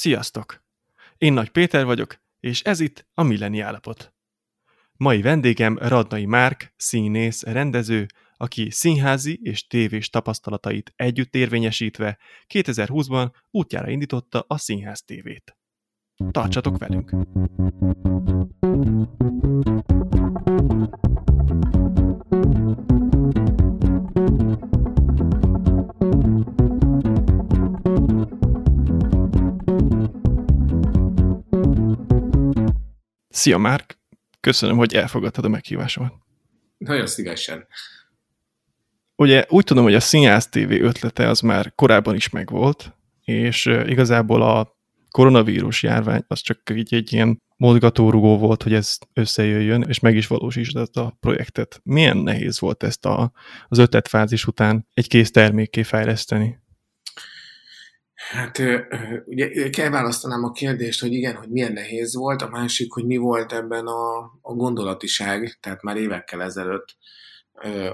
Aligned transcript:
Sziasztok! 0.00 0.62
Én 1.18 1.32
Nagy 1.32 1.50
Péter 1.50 1.84
vagyok, 1.84 2.20
és 2.40 2.62
ez 2.62 2.80
itt 2.80 3.06
a 3.14 3.22
Milleni 3.22 3.60
Állapot. 3.60 4.12
Mai 4.96 5.22
vendégem 5.22 5.78
Radnai 5.78 6.24
Márk, 6.24 6.74
színész, 6.76 7.42
rendező, 7.42 8.06
aki 8.36 8.70
színházi 8.70 9.40
és 9.42 9.66
tévés 9.66 10.10
tapasztalatait 10.10 10.92
együtt 10.96 11.34
érvényesítve 11.34 12.18
2020-ban 12.54 13.30
útjára 13.50 13.90
indította 13.90 14.44
a 14.48 14.58
Színház 14.58 15.02
tévét. 15.02 15.56
Tartsatok 16.30 16.78
velünk! 16.78 17.10
Szia, 33.40 33.58
Márk! 33.58 33.98
Köszönöm, 34.40 34.76
hogy 34.76 34.94
elfogadtad 34.94 35.44
a 35.44 35.48
meghívásomat. 35.48 36.12
Nagyon 36.78 37.06
szívesen. 37.06 37.66
Ugye 39.16 39.44
úgy 39.48 39.64
tudom, 39.64 39.84
hogy 39.84 39.94
a 39.94 40.00
Színház 40.00 40.48
TV 40.48 40.70
ötlete 40.70 41.28
az 41.28 41.40
már 41.40 41.74
korábban 41.74 42.14
is 42.14 42.28
megvolt, 42.30 42.92
és 43.24 43.66
igazából 43.66 44.42
a 44.42 44.76
koronavírus 45.10 45.82
járvány 45.82 46.24
az 46.26 46.40
csak 46.40 46.70
így 46.72 46.94
egy 46.94 47.12
ilyen 47.12 47.42
mozgatórugó 47.56 48.38
volt, 48.38 48.62
hogy 48.62 48.74
ez 48.74 48.98
összejöjjön, 49.12 49.82
és 49.82 49.98
meg 49.98 50.16
is 50.16 50.26
valósított 50.26 50.96
a 50.96 51.16
projektet. 51.20 51.80
Milyen 51.84 52.16
nehéz 52.16 52.60
volt 52.60 52.82
ezt 52.82 53.06
a, 53.06 53.32
az 53.68 53.78
ötletfázis 53.78 54.46
után 54.46 54.86
egy 54.94 55.08
kész 55.08 55.30
termékké 55.30 55.82
fejleszteni? 55.82 56.58
Hát 58.30 58.58
ugye 59.24 59.70
kell 59.70 59.90
választanám 59.90 60.44
a 60.44 60.52
kérdést, 60.52 61.00
hogy 61.00 61.12
igen, 61.12 61.34
hogy 61.34 61.48
milyen 61.48 61.72
nehéz 61.72 62.14
volt, 62.14 62.42
a 62.42 62.48
másik, 62.48 62.92
hogy 62.92 63.06
mi 63.06 63.16
volt 63.16 63.52
ebben 63.52 63.86
a, 63.86 64.18
a 64.40 64.54
gondolatiság, 64.54 65.58
tehát 65.60 65.82
már 65.82 65.96
évekkel 65.96 66.42
ezelőtt, 66.42 66.96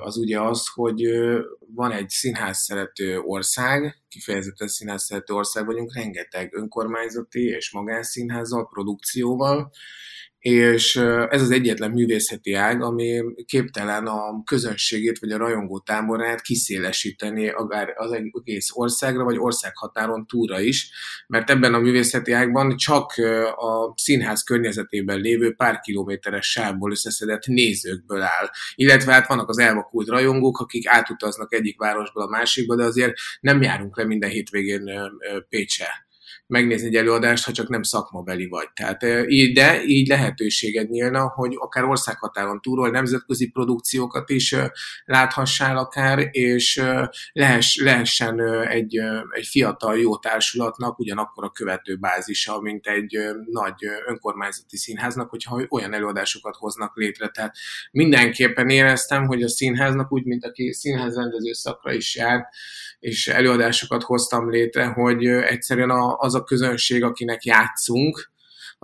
az 0.01 0.17
ugye 0.17 0.41
az, 0.41 0.69
hogy 0.75 1.03
van 1.75 1.93
egy 1.93 2.09
színház 2.09 2.59
szerető 2.59 3.19
ország, 3.19 4.03
kifejezetten 4.09 4.69
színház 4.69 5.03
szerető 5.03 5.35
ország 5.35 5.67
vagyunk, 5.67 5.95
rengeteg 5.95 6.55
önkormányzati 6.55 7.45
és 7.45 7.73
magánszínházzal, 7.73 8.69
produkcióval, 8.69 9.71
és 10.47 10.97
ez 11.29 11.43
az 11.43 11.51
egyetlen 11.51 11.91
művészeti 11.91 12.53
ág, 12.53 12.83
ami 12.83 13.23
képtelen 13.47 14.07
a 14.07 14.43
közönségét 14.45 15.19
vagy 15.19 15.31
a 15.31 15.37
rajongó 15.37 15.79
táborát 15.79 16.41
kiszélesíteni 16.41 17.49
akár 17.49 17.93
az 17.97 18.13
egész 18.13 18.69
országra, 18.73 19.25
vagy 19.25 19.39
országhatáron 19.39 20.27
túra 20.27 20.61
is, 20.61 20.91
mert 21.27 21.51
ebben 21.51 21.75
a 21.75 21.79
művészeti 21.79 22.33
ágban 22.33 22.77
csak 22.77 23.13
a 23.57 23.93
színház 23.97 24.43
környezetében 24.43 25.21
lévő 25.21 25.55
pár 25.55 25.81
kilométeres 25.81 26.51
sávból 26.51 26.91
összeszedett 26.91 27.47
nézőkből 27.47 28.23
áll. 28.23 28.51
Illetve 28.75 29.13
hát 29.13 29.27
vannak 29.27 29.49
az 29.49 29.59
elvakult 29.59 30.09
rajongók, 30.09 30.59
akik 30.59 30.89
átutaznak 30.89 31.55
egyik 31.55 31.79
városból 31.79 32.23
a 32.23 32.29
másikba, 32.29 32.77
de 32.77 32.85
azért 32.85 33.13
nem 33.41 33.63
járunk 33.63 33.97
le 33.97 34.05
minden 34.05 34.31
hétvégén 34.31 34.91
Pécsre 35.49 36.06
megnézni 36.47 36.87
egy 36.87 36.95
előadást, 36.95 37.45
ha 37.45 37.53
csak 37.53 37.69
nem 37.69 37.83
szakmabeli 37.83 38.47
vagy. 38.47 38.69
Tehát, 38.75 39.01
de 39.53 39.85
így 39.85 40.09
lehetőséged 40.09 40.89
nyílna, 40.89 41.33
hogy 41.35 41.55
akár 41.59 41.85
országhatáron 41.85 42.61
túlról 42.61 42.91
nemzetközi 42.91 43.49
produkciókat 43.49 44.31
is 44.31 44.55
láthassál 45.05 45.77
akár, 45.77 46.29
és 46.31 46.83
lehess, 47.33 47.77
lehessen 47.77 48.41
egy, 48.69 48.97
egy 49.31 49.47
fiatal 49.47 49.99
jó 49.99 50.19
társulatnak 50.19 50.99
ugyanakkor 50.99 51.45
a 51.45 51.51
követő 51.51 51.97
bázisa, 51.97 52.61
mint 52.61 52.87
egy 52.87 53.19
nagy 53.51 53.85
önkormányzati 54.07 54.77
színháznak, 54.77 55.31
hogyha 55.31 55.67
olyan 55.69 55.95
előadásokat 55.95 56.57
hoznak 56.57 56.97
létre. 56.97 57.29
Tehát 57.29 57.57
mindenképpen 57.91 58.69
éreztem, 58.69 59.27
hogy 59.27 59.43
a 59.43 59.49
színháznak 59.49 60.13
úgy, 60.13 60.25
mint 60.25 60.45
aki 60.45 60.73
színházrendező 60.73 61.53
szakra 61.53 61.93
is 61.93 62.17
járt, 62.17 62.49
és 62.99 63.29
előadásokat 63.29 64.03
hoztam 64.03 64.51
létre, 64.51 64.87
hogy 64.87 65.27
egyszerűen 65.27 65.91
az 66.17 66.35
a 66.35 66.45
közönség, 66.45 67.05
akinek 67.05 67.45
játszunk, 67.45 68.31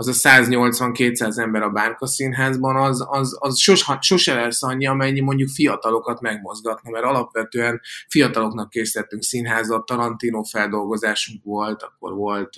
az 0.09 0.25
a 0.25 0.29
180-200 0.29 1.39
ember 1.39 1.63
a 1.63 1.71
Bárka 1.71 2.07
Színházban, 2.07 2.77
az, 2.77 3.07
az, 3.09 3.37
az 3.41 3.59
sos, 3.59 3.87
sose 4.01 4.35
lesz 4.35 4.63
annyi, 4.63 4.87
amennyi 4.87 5.21
mondjuk 5.21 5.49
fiatalokat 5.49 6.21
megmozgatna, 6.21 6.91
mert 6.91 7.05
alapvetően 7.05 7.81
fiataloknak 8.09 8.71
készítettünk 8.71 9.23
színházat, 9.23 9.87
Tarantino 9.87 10.43
feldolgozásunk 10.43 11.45
volt, 11.45 11.83
akkor 11.83 12.15
volt 12.15 12.55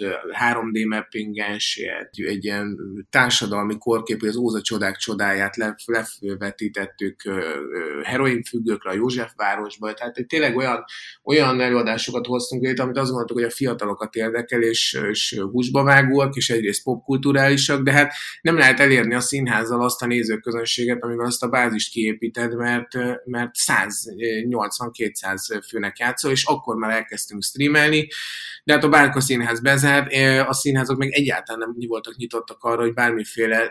3D 0.50 0.88
mappinges, 0.88 1.76
egy, 1.76 2.24
egy 2.24 2.44
ilyen 2.44 2.78
társadalmi 3.10 3.78
korkép, 3.78 4.22
az 4.22 4.36
Óza 4.36 4.60
csodák 4.60 4.96
csodáját 4.96 5.56
levetítettük 5.56 7.22
heroinfüggőkre 8.02 8.90
a 8.90 8.94
Józsefvárosba, 8.94 9.92
tehát 9.92 10.26
tényleg 10.26 10.56
olyan, 10.56 10.84
olyan 11.24 11.60
előadásokat 11.60 12.26
hoztunk 12.26 12.62
létre, 12.62 12.82
amit 12.82 12.96
azt 12.96 13.08
gondoltuk, 13.08 13.36
hogy 13.36 13.46
a 13.46 13.50
fiatalokat 13.50 14.14
érdekel, 14.14 14.62
és, 14.62 14.98
és 15.10 15.40
húsba 15.50 15.82
vágóak, 15.82 16.34
és 16.36 16.50
egyrészt 16.50 16.82
popkult 16.82 17.24
kulturálisak, 17.34 17.82
de 17.82 17.92
hát 17.92 18.12
nem 18.40 18.56
lehet 18.56 18.80
elérni 18.80 19.14
a 19.14 19.20
színházzal 19.20 19.82
azt 19.82 20.02
a 20.02 20.06
nézőközönséget, 20.06 21.02
amivel 21.02 21.26
azt 21.26 21.42
a 21.42 21.48
bázist 21.48 21.92
kiépíted, 21.92 22.56
mert, 22.56 22.88
mert 23.24 23.50
180-200 23.66 25.64
főnek 25.68 25.98
játszol, 25.98 26.30
és 26.30 26.44
akkor 26.44 26.76
már 26.76 26.90
elkezdtünk 26.90 27.42
streamelni, 27.42 28.08
de 28.64 28.72
hát 28.72 28.84
a 28.84 28.88
Bárka 28.88 29.20
színház 29.20 29.60
bezárt, 29.60 30.12
a 30.48 30.52
színházak 30.52 30.96
meg 30.96 31.12
egyáltalán 31.12 31.74
nem 31.76 31.88
voltak 31.88 32.16
nyitottak 32.16 32.62
arra, 32.62 32.82
hogy 32.82 32.94
bármiféle 32.94 33.68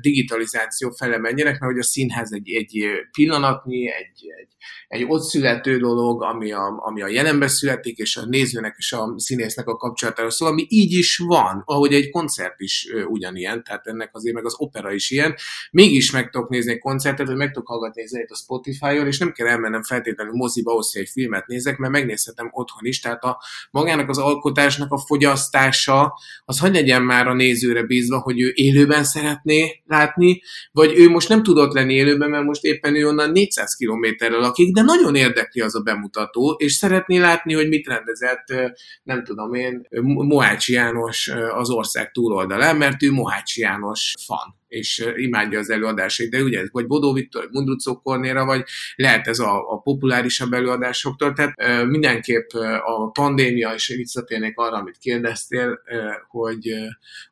digitalizáció 0.00 0.90
fele 0.90 1.18
menjenek, 1.18 1.58
mert 1.58 1.72
hogy 1.72 1.80
a 1.80 1.84
színház 1.84 2.32
egy, 2.32 2.50
egy 2.50 2.86
pillanatnyi, 3.10 3.88
egy, 3.88 4.26
egy, 4.40 4.56
egy 4.88 5.04
ott 5.08 5.22
születő 5.22 5.78
dolog, 5.78 6.22
ami 6.22 6.52
a, 6.52 6.82
ami 6.84 7.02
a 7.02 7.08
jelenbe 7.08 7.48
születik, 7.48 7.98
és 7.98 8.16
a 8.16 8.24
nézőnek 8.24 8.74
és 8.78 8.92
a 8.92 9.14
színésznek 9.16 9.66
a 9.66 9.76
kapcsolatára 9.76 10.30
szól, 10.30 10.48
ami 10.48 10.66
így 10.68 10.92
is 10.92 11.16
van, 11.16 11.62
ahogy 11.64 11.94
egy 11.94 12.10
koncert 12.10 12.60
is 12.60 12.75
is 12.84 13.04
ugyanilyen, 13.08 13.64
tehát 13.64 13.86
ennek 13.86 14.10
azért 14.12 14.34
meg 14.34 14.44
az 14.44 14.54
opera 14.58 14.92
is 14.92 15.10
ilyen. 15.10 15.34
Mégis 15.70 16.10
meg 16.10 16.30
tudok 16.30 16.48
nézni 16.48 16.72
egy 16.72 16.78
koncertet, 16.78 17.26
vagy 17.26 17.36
meg 17.36 17.50
tudok 17.50 17.68
hallgatni 17.68 18.02
egy 18.02 18.08
zenét 18.08 18.30
a 18.30 18.34
Spotify-on, 18.34 19.06
és 19.06 19.18
nem 19.18 19.32
kell 19.32 19.46
elmennem 19.46 19.82
feltétlenül 19.82 20.32
moziba 20.32 20.72
ahhoz, 20.72 20.92
hogy 20.92 21.02
egy 21.02 21.08
filmet 21.08 21.46
nézek, 21.46 21.76
mert 21.76 21.92
megnézhetem 21.92 22.48
otthon 22.52 22.86
is. 22.86 23.00
Tehát 23.00 23.24
a 23.24 23.42
magának 23.70 24.08
az 24.08 24.18
alkotásnak 24.18 24.92
a 24.92 24.98
fogyasztása, 24.98 26.14
az 26.44 26.58
hogy 26.58 26.72
legyen 26.72 27.02
már 27.02 27.28
a 27.28 27.34
nézőre 27.34 27.82
bízva, 27.82 28.18
hogy 28.18 28.40
ő 28.40 28.52
élőben 28.54 29.04
szeretné 29.04 29.82
látni, 29.86 30.42
vagy 30.72 30.92
ő 30.98 31.08
most 31.08 31.28
nem 31.28 31.42
tudott 31.42 31.72
lenni 31.72 31.94
élőben, 31.94 32.30
mert 32.30 32.44
most 32.44 32.64
éppen 32.64 32.96
ő 32.96 33.06
onnan 33.06 33.30
400 33.30 33.74
kilométerrel 33.74 34.40
lakik, 34.40 34.74
de 34.74 34.82
nagyon 34.82 35.14
érdekli 35.14 35.60
az 35.60 35.74
a 35.74 35.80
bemutató, 35.80 36.56
és 36.58 36.72
szeretné 36.72 37.18
látni, 37.18 37.54
hogy 37.54 37.68
mit 37.68 37.86
rendezett, 37.86 38.44
nem 39.02 39.24
tudom 39.24 39.54
én, 39.54 39.86
Moácsi 40.04 40.72
János 40.72 41.28
az 41.54 41.70
ország 41.70 42.10
túloldalán 42.10 42.65
mert 42.72 43.02
ő 43.02 43.12
Mohácsi 43.12 43.60
János 43.60 44.12
fan 44.26 44.54
és 44.68 45.06
imádja 45.16 45.58
az 45.58 45.70
előadásait, 45.70 46.30
de 46.30 46.42
ugye 46.42 46.62
vagy 46.72 46.86
Bodó 46.86 47.12
Viktor, 47.12 47.48
Mundrucó 47.52 48.00
Kornéra, 48.00 48.44
vagy 48.44 48.64
lehet 48.96 49.26
ez 49.26 49.38
a, 49.38 49.72
a 49.72 49.80
populárisabb 49.80 50.52
előadásoktól, 50.52 51.32
tehát 51.32 51.52
e, 51.54 51.84
mindenképp 51.84 52.48
a 52.84 53.10
pandémia, 53.10 53.72
és 53.74 53.88
visszatérnék 53.96 54.56
arra, 54.56 54.76
amit 54.76 54.98
kérdeztél, 54.98 55.80
e, 55.84 56.26
hogy 56.28 56.72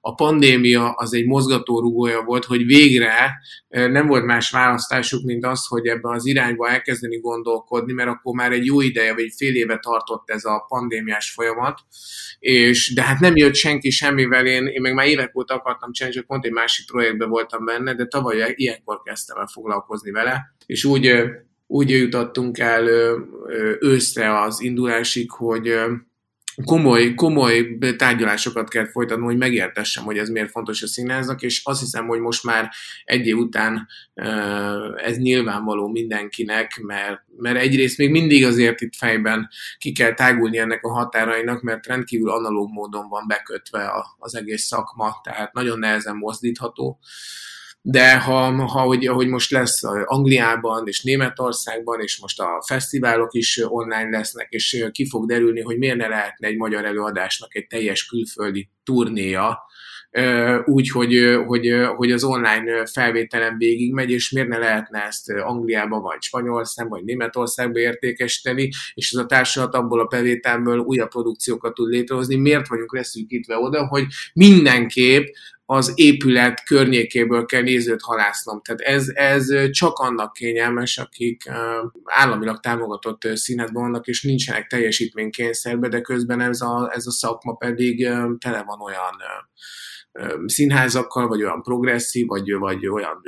a 0.00 0.15
pandémia 0.15 0.91
az 0.91 1.15
egy 1.15 1.27
mozgatórugója 1.27 2.22
volt, 2.22 2.45
hogy 2.45 2.67
végre 2.67 3.33
e, 3.69 3.87
nem 3.87 4.06
volt 4.06 4.25
más 4.25 4.51
választásuk, 4.51 5.25
mint 5.25 5.47
az, 5.47 5.66
hogy 5.66 5.87
ebben 5.87 6.15
az 6.15 6.27
irányba 6.27 6.69
elkezdeni 6.69 7.21
gondolkodni, 7.21 7.93
mert 7.93 8.09
akkor 8.09 8.34
már 8.34 8.53
egy 8.53 8.65
jó 8.65 8.81
ideje, 8.81 9.15
vagy 9.15 9.22
egy 9.22 9.34
fél 9.37 9.55
éve 9.55 9.78
tartott 9.78 10.31
ez 10.31 10.45
a 10.45 10.65
pandémiás 10.69 11.31
folyamat, 11.31 11.81
és 12.39 12.93
de 12.95 13.03
hát 13.03 13.21
nem 13.21 13.37
jött 13.37 13.55
senki 13.55 13.91
semmivel, 13.91 14.47
én, 14.47 14.66
én 14.66 14.80
meg 14.80 14.95
már 14.95 15.07
évek 15.07 15.37
óta 15.37 15.54
akartam 15.54 15.92
csinálni, 15.92 16.16
csak 16.16 16.27
pont 16.27 16.45
egy 16.45 16.53
másik 16.53 16.87
projektben 16.87 17.23
voltam 17.26 17.65
benne, 17.65 17.94
de 17.94 18.06
tavaly 18.06 18.53
ilyenkor 18.56 19.03
kezdtem 19.03 19.36
el 19.36 19.47
foglalkozni 19.47 20.10
vele, 20.10 20.54
és 20.66 20.84
úgy, 20.84 21.12
úgy 21.66 21.91
jutottunk 21.91 22.59
el 22.59 22.88
őszre 23.80 24.41
az 24.41 24.60
indulásig, 24.60 25.30
hogy 25.30 25.74
komoly, 26.65 27.15
komoly 27.15 27.78
tárgyalásokat 27.97 28.68
kell 28.68 28.91
folytatnom, 28.91 29.27
hogy 29.27 29.36
megértessem, 29.36 30.04
hogy 30.04 30.18
ez 30.18 30.28
miért 30.28 30.51
fontos 30.51 30.83
a 30.83 30.86
színháznak, 30.86 31.42
és 31.42 31.60
azt 31.65 31.80
hiszem, 31.80 32.06
hogy 32.06 32.21
most 32.21 32.45
már 32.45 32.71
egy 33.04 33.27
év 33.27 33.36
után 33.36 33.89
ez 35.04 35.16
nyilvánvaló 35.16 35.89
mindenkinek, 35.89 36.80
mert, 36.83 37.22
mert 37.36 37.56
egyrészt 37.56 37.98
még 37.98 38.10
mindig 38.10 38.45
azért 38.45 38.80
itt 38.80 38.95
fejben 38.97 39.48
ki 39.78 39.92
kell 39.92 40.15
tágulni 40.15 40.59
ennek 40.59 40.84
a 40.84 40.92
határainak, 40.92 41.62
mert 41.62 41.86
rendkívül 41.86 42.30
analóg 42.30 42.71
módon 42.72 43.09
van 43.09 43.24
bekötve 43.27 43.92
az 44.18 44.36
egész 44.36 44.65
szakma, 44.65 45.21
tehát 45.22 45.53
nagyon 45.53 45.78
nehezen 45.78 46.16
mozdítható 46.16 46.98
de 47.86 48.19
ha, 48.19 48.66
ha 48.66 48.81
hogy, 48.81 49.07
ahogy 49.07 49.28
most 49.28 49.51
lesz 49.51 49.83
Angliában 50.04 50.86
és 50.86 51.03
Németországban, 51.03 52.01
és 52.01 52.21
most 52.21 52.41
a 52.41 52.63
fesztiválok 52.66 53.34
is 53.34 53.60
online 53.69 54.09
lesznek, 54.09 54.47
és 54.51 54.86
ki 54.92 55.09
fog 55.09 55.27
derülni, 55.27 55.60
hogy 55.60 55.78
miért 55.78 55.97
ne 55.97 56.09
lehetne 56.09 56.48
egy 56.48 56.57
magyar 56.57 56.84
előadásnak 56.84 57.54
egy 57.54 57.66
teljes 57.66 58.07
külföldi 58.07 58.71
turnéja, 58.84 59.59
úgy, 60.65 60.91
hogy, 60.91 61.39
hogy, 61.47 61.72
hogy 61.97 62.13
az 62.13 62.25
online 62.25 62.86
felvételen 62.86 63.57
végigmegy, 63.59 64.10
és 64.10 64.30
miért 64.30 64.48
ne 64.48 64.59
lehetne 64.59 65.03
ezt 65.03 65.30
Angliába, 65.30 66.01
vagy 66.01 66.22
Spanyolországba, 66.22 66.95
vagy 66.95 67.04
Németországba 67.04 67.78
értékesíteni, 67.78 68.69
és 68.95 69.13
ez 69.13 69.21
a 69.21 69.27
társulat 69.27 69.75
abból 69.75 70.01
a 70.01 70.07
bevételből 70.07 70.78
újabb 70.78 71.09
produkciókat 71.09 71.75
tud 71.75 71.89
létrehozni. 71.89 72.37
Miért 72.37 72.69
vagyunk 72.69 72.95
leszűkítve 72.95 73.57
oda, 73.57 73.87
hogy 73.87 74.07
mindenképp 74.33 75.27
az 75.66 75.93
épület 75.95 76.65
környékéből 76.65 77.45
kell 77.45 77.63
nézőt 77.63 78.03
halásznom. 78.03 78.61
Tehát 78.63 78.81
ez, 78.81 79.09
ez 79.09 79.71
csak 79.71 79.99
annak 79.99 80.33
kényelmes, 80.33 80.99
akik 80.99 81.51
államilag 82.05 82.61
támogatott 82.61 83.28
színházban 83.34 83.83
vannak, 83.83 84.07
és 84.07 84.22
nincsenek 84.22 84.66
teljesítménykényszerbe, 84.66 85.89
de 85.89 86.01
közben 86.01 86.41
ez 86.41 86.61
a, 86.61 86.91
ez 86.95 87.07
a 87.07 87.11
szakma 87.11 87.55
pedig 87.55 88.09
tele 88.39 88.63
van 88.63 88.81
olyan 88.81 89.15
színházakkal, 90.47 91.28
vagy 91.28 91.43
olyan 91.43 91.63
progresszív, 91.63 92.27
vagy, 92.27 92.53
vagy 92.53 92.87
olyan 92.87 93.22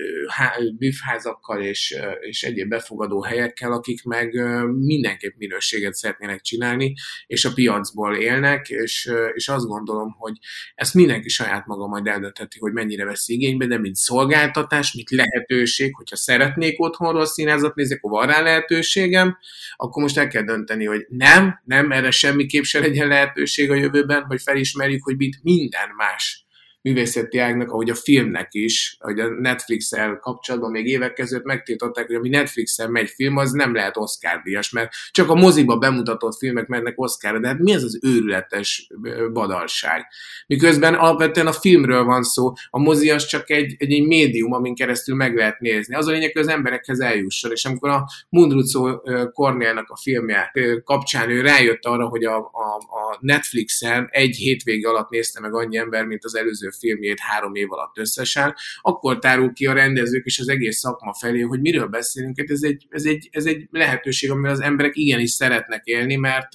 büfházakkal 0.78 1.62
és, 1.62 1.96
és 2.20 2.42
egyéb 2.42 2.68
befogadó 2.68 3.22
helyekkel, 3.22 3.72
akik 3.72 4.04
meg 4.04 4.34
mindenképp 4.72 5.36
minőséget 5.36 5.94
szeretnének 5.94 6.40
csinálni, 6.40 6.94
és 7.26 7.44
a 7.44 7.52
piacból 7.52 8.16
élnek, 8.16 8.68
és, 8.68 9.10
és 9.34 9.48
azt 9.48 9.66
gondolom, 9.66 10.14
hogy 10.18 10.32
ezt 10.74 10.94
mindenki 10.94 11.28
saját 11.28 11.66
maga 11.66 11.86
majd 11.86 12.06
eldöntheti, 12.06 12.58
hogy 12.58 12.72
mennyire 12.72 13.04
vesz 13.04 13.28
igénybe, 13.28 13.66
de 13.66 13.78
mint 13.78 13.96
szolgáltatás, 13.96 14.94
mint 14.94 15.10
lehetőség, 15.10 15.94
hogyha 15.94 16.16
szeretnék 16.16 16.80
otthonról 16.80 17.26
színházat 17.26 17.74
nézni, 17.74 17.94
akkor 17.94 18.10
van 18.10 18.26
rá 18.26 18.40
lehetőségem, 18.40 19.36
akkor 19.76 20.02
most 20.02 20.18
el 20.18 20.28
kell 20.28 20.42
dönteni, 20.42 20.84
hogy 20.84 21.06
nem, 21.08 21.60
nem, 21.64 21.92
erre 21.92 22.10
semmiképp 22.10 22.62
se 22.62 22.80
legyen 22.80 23.08
lehetőség 23.08 23.70
a 23.70 23.74
jövőben, 23.74 24.24
hogy 24.24 24.42
felismerjük, 24.42 25.04
hogy 25.04 25.16
mit 25.16 25.42
minden 25.42 25.88
más 25.96 26.45
művészeti 26.86 27.38
ágnak, 27.38 27.70
ahogy 27.70 27.90
a 27.90 27.94
filmnek 27.94 28.48
is, 28.50 28.96
hogy 29.00 29.20
a 29.20 29.28
Netflix-el 29.28 30.18
kapcsolatban 30.18 30.70
még 30.70 30.86
évek 30.86 31.12
között 31.12 31.44
megtiltották, 31.44 32.06
hogy 32.06 32.14
ami 32.14 32.28
Netflix-el 32.28 32.88
megy 32.88 33.08
film, 33.08 33.36
az 33.36 33.52
nem 33.52 33.74
lehet 33.74 33.96
Oscar-díjas, 33.96 34.70
mert 34.70 34.92
csak 35.10 35.30
a 35.30 35.34
moziba 35.34 35.76
bemutatott 35.76 36.36
filmek 36.36 36.66
mennek 36.66 37.00
Oscar-ra, 37.00 37.38
de 37.38 37.48
hát 37.48 37.58
mi 37.58 37.72
ez 37.72 37.82
az 37.82 37.98
őrületes 38.02 38.88
badalság? 39.32 40.06
Miközben 40.46 40.94
alapvetően 40.94 41.46
a 41.46 41.52
filmről 41.52 42.04
van 42.04 42.22
szó, 42.22 42.52
a 42.70 42.78
mozi 42.78 43.10
az 43.10 43.26
csak 43.26 43.50
egy, 43.50 43.74
egy, 43.78 43.92
egy 43.92 44.06
médium, 44.06 44.52
amin 44.52 44.74
keresztül 44.74 45.14
meg 45.14 45.36
lehet 45.36 45.60
nézni. 45.60 45.94
Az 45.94 46.06
a 46.06 46.10
lényeg, 46.10 46.32
hogy 46.32 46.42
az 46.42 46.48
emberekhez 46.48 47.00
eljusson, 47.00 47.50
és 47.50 47.64
amikor 47.64 47.90
a 47.90 48.04
Mundrucó 48.28 49.02
Kornélnak 49.32 49.88
a 49.88 49.96
filmje 49.96 50.52
kapcsán 50.84 51.30
ő 51.30 51.40
rájött 51.40 51.84
arra, 51.84 52.08
hogy 52.08 52.24
a, 52.24 52.36
a, 52.36 52.76
a 52.76 53.18
Netflixen 53.20 54.08
egy 54.10 54.36
hétvége 54.36 54.88
alatt 54.88 55.10
nézte 55.10 55.40
meg 55.40 55.54
annyi 55.54 55.76
ember, 55.76 56.04
mint 56.04 56.24
az 56.24 56.36
előző 56.36 56.70
filmjét 56.78 57.20
három 57.20 57.54
év 57.54 57.72
alatt 57.72 57.98
összesen, 57.98 58.54
akkor 58.80 59.18
tárul 59.18 59.52
ki 59.52 59.66
a 59.66 59.72
rendezők 59.72 60.24
és 60.24 60.38
az 60.38 60.48
egész 60.48 60.78
szakma 60.78 61.14
felé, 61.14 61.40
hogy 61.40 61.60
miről 61.60 61.86
beszélünk. 61.86 62.38
Hát 62.38 62.50
ez 62.50 62.62
egy, 62.62 62.86
ez 62.88 63.04
egy, 63.04 63.28
ez 63.32 63.46
egy 63.46 63.66
lehetőség, 63.70 64.30
amivel 64.30 64.50
az 64.50 64.60
emberek 64.60 64.96
igenis 64.96 65.30
szeretnek 65.30 65.84
élni, 65.84 66.16
mert 66.16 66.48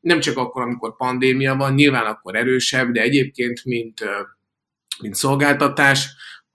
nem 0.00 0.20
csak 0.20 0.36
akkor, 0.36 0.62
amikor 0.62 0.96
pandémia 0.96 1.54
van, 1.54 1.74
nyilván 1.74 2.06
akkor 2.06 2.36
erősebb, 2.36 2.92
de 2.92 3.00
egyébként, 3.00 3.64
mint, 3.64 4.00
mint 5.00 5.14
szolgáltatás, 5.14 6.08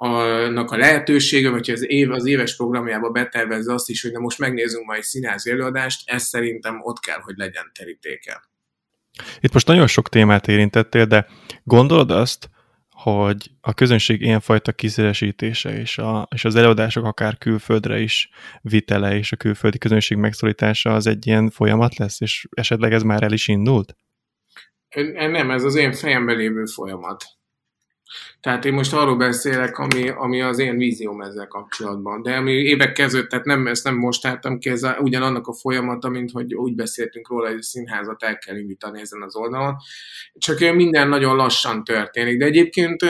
annak 0.03 0.71
a 0.71 0.77
lehetősége, 0.77 1.49
vagy 1.49 1.69
az, 1.69 1.89
év, 1.89 2.11
az 2.11 2.25
éves 2.25 2.55
programjába 2.55 3.09
betervezze 3.09 3.73
azt 3.73 3.89
is, 3.89 4.01
hogy 4.01 4.11
na 4.11 4.19
most 4.19 4.39
megnézzünk 4.39 4.85
majd 4.85 5.03
színházi 5.03 5.51
előadást, 5.51 6.09
ez 6.09 6.23
szerintem 6.23 6.79
ott 6.81 6.99
kell, 6.99 7.19
hogy 7.19 7.33
legyen 7.37 7.71
terítéke. 7.73 8.41
Itt 9.39 9.53
most 9.53 9.67
nagyon 9.67 9.87
sok 9.87 10.09
témát 10.09 10.47
érintettél, 10.47 11.05
de 11.05 11.27
gondolod 11.63 12.11
azt, 12.11 12.49
hogy 13.01 13.51
a 13.61 13.73
közönség 13.73 14.21
ilyenfajta 14.21 14.71
kiszélesítése 14.71 15.79
és, 15.79 15.97
a, 15.97 16.27
és 16.35 16.45
az 16.45 16.55
előadások 16.55 17.05
akár 17.05 17.37
külföldre 17.37 17.99
is 17.99 18.29
vitele 18.61 19.17
és 19.17 19.31
a 19.31 19.35
külföldi 19.35 19.77
közönség 19.77 20.17
megszólítása 20.17 20.93
az 20.93 21.07
egy 21.07 21.27
ilyen 21.27 21.49
folyamat 21.49 21.97
lesz, 21.97 22.21
és 22.21 22.47
esetleg 22.51 22.93
ez 22.93 23.03
már 23.03 23.23
el 23.23 23.31
is 23.31 23.47
indult? 23.47 23.95
Nem, 25.15 25.51
ez 25.51 25.63
az 25.63 25.75
én 25.75 25.93
fejemben 25.93 26.37
lévő 26.37 26.65
folyamat. 26.65 27.23
Tehát 28.41 28.65
én 28.65 28.73
most 28.73 28.93
arról 28.93 29.17
beszélek, 29.17 29.77
ami, 29.77 30.09
ami 30.09 30.41
az 30.41 30.59
én 30.59 30.77
vízióm 30.77 31.21
ezzel 31.21 31.47
kapcsolatban. 31.47 32.21
De 32.21 32.35
ami 32.35 32.51
évek 32.51 32.91
kezdett, 32.91 33.29
tehát 33.29 33.45
nem, 33.45 33.67
ezt 33.67 33.83
nem 33.83 33.95
most 33.95 34.25
álltam 34.25 34.59
ki, 34.59 34.69
ez 34.69 34.81
ugyanannak 34.99 35.47
a 35.47 35.53
folyamata, 35.53 36.09
mint 36.09 36.31
hogy 36.31 36.53
úgy 36.53 36.75
beszéltünk 36.75 37.29
róla, 37.29 37.47
hogy 37.47 37.57
a 37.57 37.63
színházat 37.63 38.23
el 38.23 38.37
kell 38.37 38.57
indítani 38.57 39.01
ezen 39.01 39.21
az 39.21 39.35
oldalon. 39.35 39.75
Csak 40.37 40.59
minden 40.59 41.09
nagyon 41.09 41.35
lassan 41.35 41.83
történik. 41.83 42.37
De 42.37 42.45
egyébként 42.45 43.05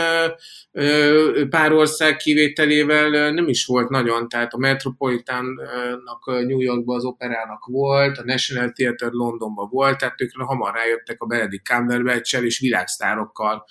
pár 1.49 1.71
ország 1.71 2.17
kivételével 2.17 3.31
nem 3.31 3.47
is 3.47 3.65
volt 3.65 3.89
nagyon, 3.89 4.29
tehát 4.29 4.53
a 4.53 4.57
Metropolitannak 4.57 6.25
New 6.25 6.59
Yorkban 6.59 6.95
az 6.95 7.05
operának 7.05 7.65
volt, 7.65 8.17
a 8.17 8.23
National 8.23 8.71
Theatre 8.71 9.09
Londonban 9.11 9.69
volt, 9.71 9.97
tehát 9.97 10.21
ők 10.21 10.31
hamar 10.35 10.73
rájöttek 10.73 11.21
a 11.21 11.25
Benedict 11.25 11.65
cumberbatch 11.65 12.43
és 12.43 12.59
világsztárokkal 12.59 13.65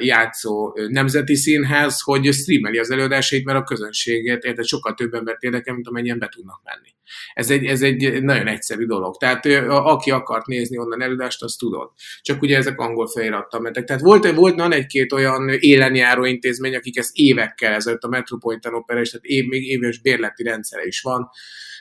játszó 0.00 0.72
nemzeti 0.88 1.34
színház, 1.34 2.00
hogy 2.00 2.32
streameli 2.32 2.78
az 2.78 2.90
előadásait, 2.90 3.44
mert 3.44 3.58
a 3.58 3.62
közönséget, 3.62 4.44
érted, 4.44 4.64
sokkal 4.64 4.94
több 4.94 5.14
embert 5.14 5.42
érdekel, 5.42 5.74
mint 5.74 5.88
amennyien 5.88 6.18
be 6.18 6.28
tudnak 6.28 6.60
menni. 6.64 6.94
Ez 7.34 7.50
egy, 7.50 7.64
ez 7.64 7.82
egy 7.82 8.22
nagyon 8.22 8.46
egyszerű 8.46 8.84
dolog. 8.86 9.16
Tehát 9.16 9.46
aki 9.68 10.10
akart 10.10 10.46
nézni 10.46 10.78
onnan 10.78 11.02
előadást, 11.02 11.42
azt 11.42 11.58
tudod. 11.58 11.90
Csak 12.20 12.42
ugye 12.42 12.56
ezek 12.56 12.80
angol 12.80 13.06
felirattal 13.06 13.60
mentek. 13.60 13.84
Tehát 13.84 14.02
volt, 14.02 14.30
volt 14.30 14.54
van 14.54 14.72
egy-két 14.72 15.12
olyan 15.12 15.48
élenjáró 15.48 16.24
intézmény, 16.24 16.74
akik 16.74 16.98
ezt 16.98 17.10
évekkel 17.12 17.72
ezelőtt 17.72 18.02
a 18.02 18.08
Metropolitan 18.08 18.74
Opera, 18.74 19.00
és 19.00 19.10
tehát 19.10 19.24
év, 19.24 19.46
még 19.46 19.66
éves 19.66 20.00
bérleti 20.00 20.42
rendszere 20.42 20.84
is 20.84 21.00
van, 21.00 21.28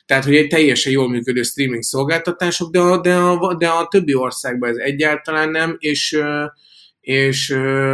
tehát, 0.05 0.23
hogy 0.23 0.35
egy 0.35 0.47
teljesen 0.47 0.91
jól 0.91 1.09
működő 1.09 1.41
streaming 1.41 1.83
szolgáltatások, 1.83 2.71
de 2.71 2.79
a, 2.79 3.01
de 3.01 3.15
a, 3.15 3.55
de 3.55 3.67
a 3.67 3.87
többi 3.87 4.13
országban 4.13 4.69
ez 4.69 4.75
egyáltalán 4.75 5.49
nem, 5.49 5.75
és 5.79 6.17
és 7.03 7.49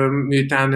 miután 0.09 0.71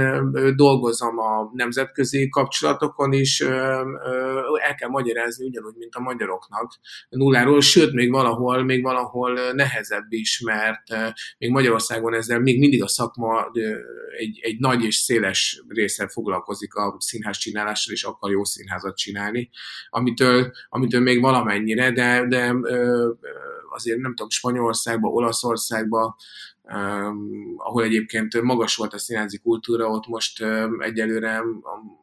dolgozom 0.56 1.18
a 1.18 1.50
nemzetközi 1.53 2.30
kapcsolatokon 2.30 3.12
is, 3.12 3.41
el 3.41 4.75
kell 4.77 4.89
magyarázni 4.89 5.45
ugyanúgy, 5.45 5.75
mint 5.77 5.95
a 5.95 6.00
magyaroknak 6.00 6.71
nulláról, 7.09 7.62
sőt, 7.62 7.94
még 7.94 8.12
valahol, 8.12 8.63
még 8.63 8.83
valahol 8.83 9.51
nehezebb 9.51 10.06
is, 10.09 10.39
mert 10.39 11.13
még 11.38 11.50
Magyarországon 11.50 12.13
ezzel 12.13 12.39
még 12.39 12.59
mindig 12.59 12.83
a 12.83 12.88
szakma 12.88 13.51
egy, 14.18 14.39
egy 14.41 14.59
nagy 14.59 14.83
és 14.83 14.95
széles 14.95 15.63
része 15.68 16.07
foglalkozik 16.07 16.73
a 16.73 16.95
színház 16.99 17.37
csinálással, 17.37 17.94
és 17.94 18.04
akar 18.04 18.31
jó 18.31 18.44
színházat 18.44 18.97
csinálni, 18.97 19.49
amitől, 19.90 20.52
amitől 20.69 21.02
még 21.02 21.21
valamennyire, 21.21 21.92
de, 21.92 22.25
de 22.28 22.54
azért 23.69 23.99
nem 23.99 24.16
tudom, 24.16 24.30
Spanyolországban, 24.30 25.11
Olaszországban, 25.11 26.16
Ahol 27.57 27.83
egyébként 27.83 28.41
magas 28.41 28.75
volt 28.75 28.93
a 28.93 28.97
színházi 28.97 29.37
kultúra, 29.37 29.87
ott 29.87 30.07
most 30.07 30.43
egyelőre 30.79 31.37
a, 31.37 31.43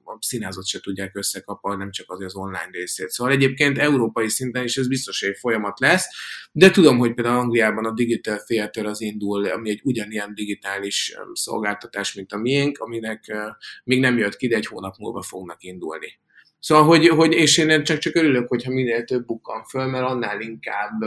a 0.05 0.19
színházat 0.21 0.67
se 0.67 0.81
tudják 0.81 1.17
összekapni, 1.17 1.77
nem 1.77 1.91
csak 1.91 2.11
az 2.11 2.23
az 2.25 2.35
online 2.35 2.69
részét. 2.71 3.09
Szóval 3.09 3.33
egyébként 3.33 3.79
európai 3.79 4.29
szinten 4.29 4.65
is 4.65 4.77
ez 4.77 4.89
biztos 4.89 5.23
egy 5.23 5.37
folyamat 5.39 5.81
lesz, 5.81 6.07
de 6.53 6.71
tudom, 6.71 6.99
hogy 6.99 7.15
például 7.15 7.39
Angliában 7.39 7.85
a 7.85 7.93
Digital 7.93 8.39
Theater 8.39 8.87
az 8.87 9.01
indul, 9.01 9.47
ami 9.47 9.71
egy 9.71 9.81
ugyanilyen 9.85 10.35
digitális 10.35 11.15
szolgáltatás, 11.33 12.15
mint 12.15 12.33
a 12.33 12.39
miénk, 12.39 12.79
aminek 12.79 13.37
még 13.85 14.01
nem 14.01 14.19
jött 14.19 14.37
ki, 14.37 14.49
de 14.49 14.57
egy 14.57 14.67
hónap 14.67 14.97
múlva 14.99 15.23
fognak 15.23 15.63
indulni. 15.63 16.19
Szóval, 16.59 16.85
hogy, 16.85 17.09
hogy 17.09 17.33
és 17.33 17.59
én 17.59 17.85
csak, 17.85 17.99
csak 17.99 18.15
örülök, 18.15 18.49
hogyha 18.49 18.73
minél 18.73 19.05
több 19.05 19.27
bukkan 19.27 19.65
föl, 19.65 19.87
mert 19.87 20.05
annál 20.05 20.41
inkább 20.41 21.01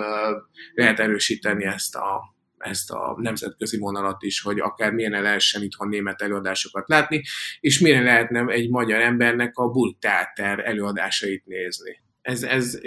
lehet 0.74 1.00
erősíteni 1.00 1.65
ezt 1.65 1.95
a, 1.95 2.36
ezt 2.63 2.91
a 2.91 3.15
nemzetközi 3.20 3.77
vonalat 3.77 4.24
is, 4.24 4.41
hogy 4.41 4.60
akár 4.60 4.91
milyen 4.91 5.22
lehessen 5.22 5.63
itthon 5.63 5.88
német 5.88 6.22
előadásokat 6.22 6.88
látni, 6.88 7.24
és 7.60 7.79
milyen 7.79 8.03
lehetne 8.03 8.46
egy 8.46 8.70
magyar 8.70 9.01
embernek 9.01 9.58
a 9.58 9.70
Burgtheater 9.70 10.60
előadásait 10.60 11.46
nézni. 11.46 12.01
Ez, 12.22 12.43
ez, 12.43 12.79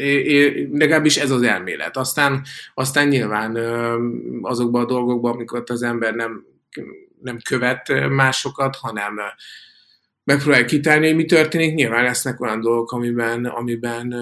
legalábbis 0.70 1.16
ez 1.16 1.30
az 1.30 1.42
elmélet. 1.42 1.96
Aztán, 1.96 2.44
aztán 2.74 3.08
nyilván 3.08 3.56
azokban 4.42 4.82
a 4.82 4.86
dolgokban, 4.86 5.32
amikor 5.32 5.62
az 5.66 5.82
ember 5.82 6.14
nem, 6.14 6.44
nem 7.20 7.38
követ 7.48 8.08
másokat, 8.08 8.76
hanem 8.76 9.18
megpróbálja 10.24 10.64
kitárni, 10.64 11.06
hogy 11.06 11.16
mi 11.16 11.24
történik, 11.24 11.74
nyilván 11.74 12.04
lesznek 12.04 12.40
olyan 12.40 12.60
dolgok, 12.60 12.92
amiben, 12.92 13.44
amiben, 13.44 14.12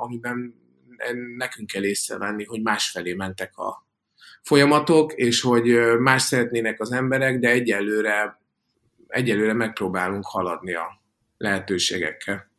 amiben 0.00 0.54
nekünk 1.36 1.70
kell 1.70 1.84
észrevenni, 1.84 2.44
hogy 2.44 2.62
másfelé 2.62 3.12
mentek 3.12 3.58
a, 3.58 3.86
folyamatok, 4.42 5.12
és 5.12 5.40
hogy 5.40 5.78
más 5.98 6.22
szeretnének 6.22 6.80
az 6.80 6.92
emberek, 6.92 7.38
de 7.38 7.48
egyelőre, 7.48 8.40
egyelőre 9.08 9.52
megpróbálunk 9.52 10.24
haladni 10.26 10.74
a 10.74 11.00
lehetőségekkel. 11.36 12.50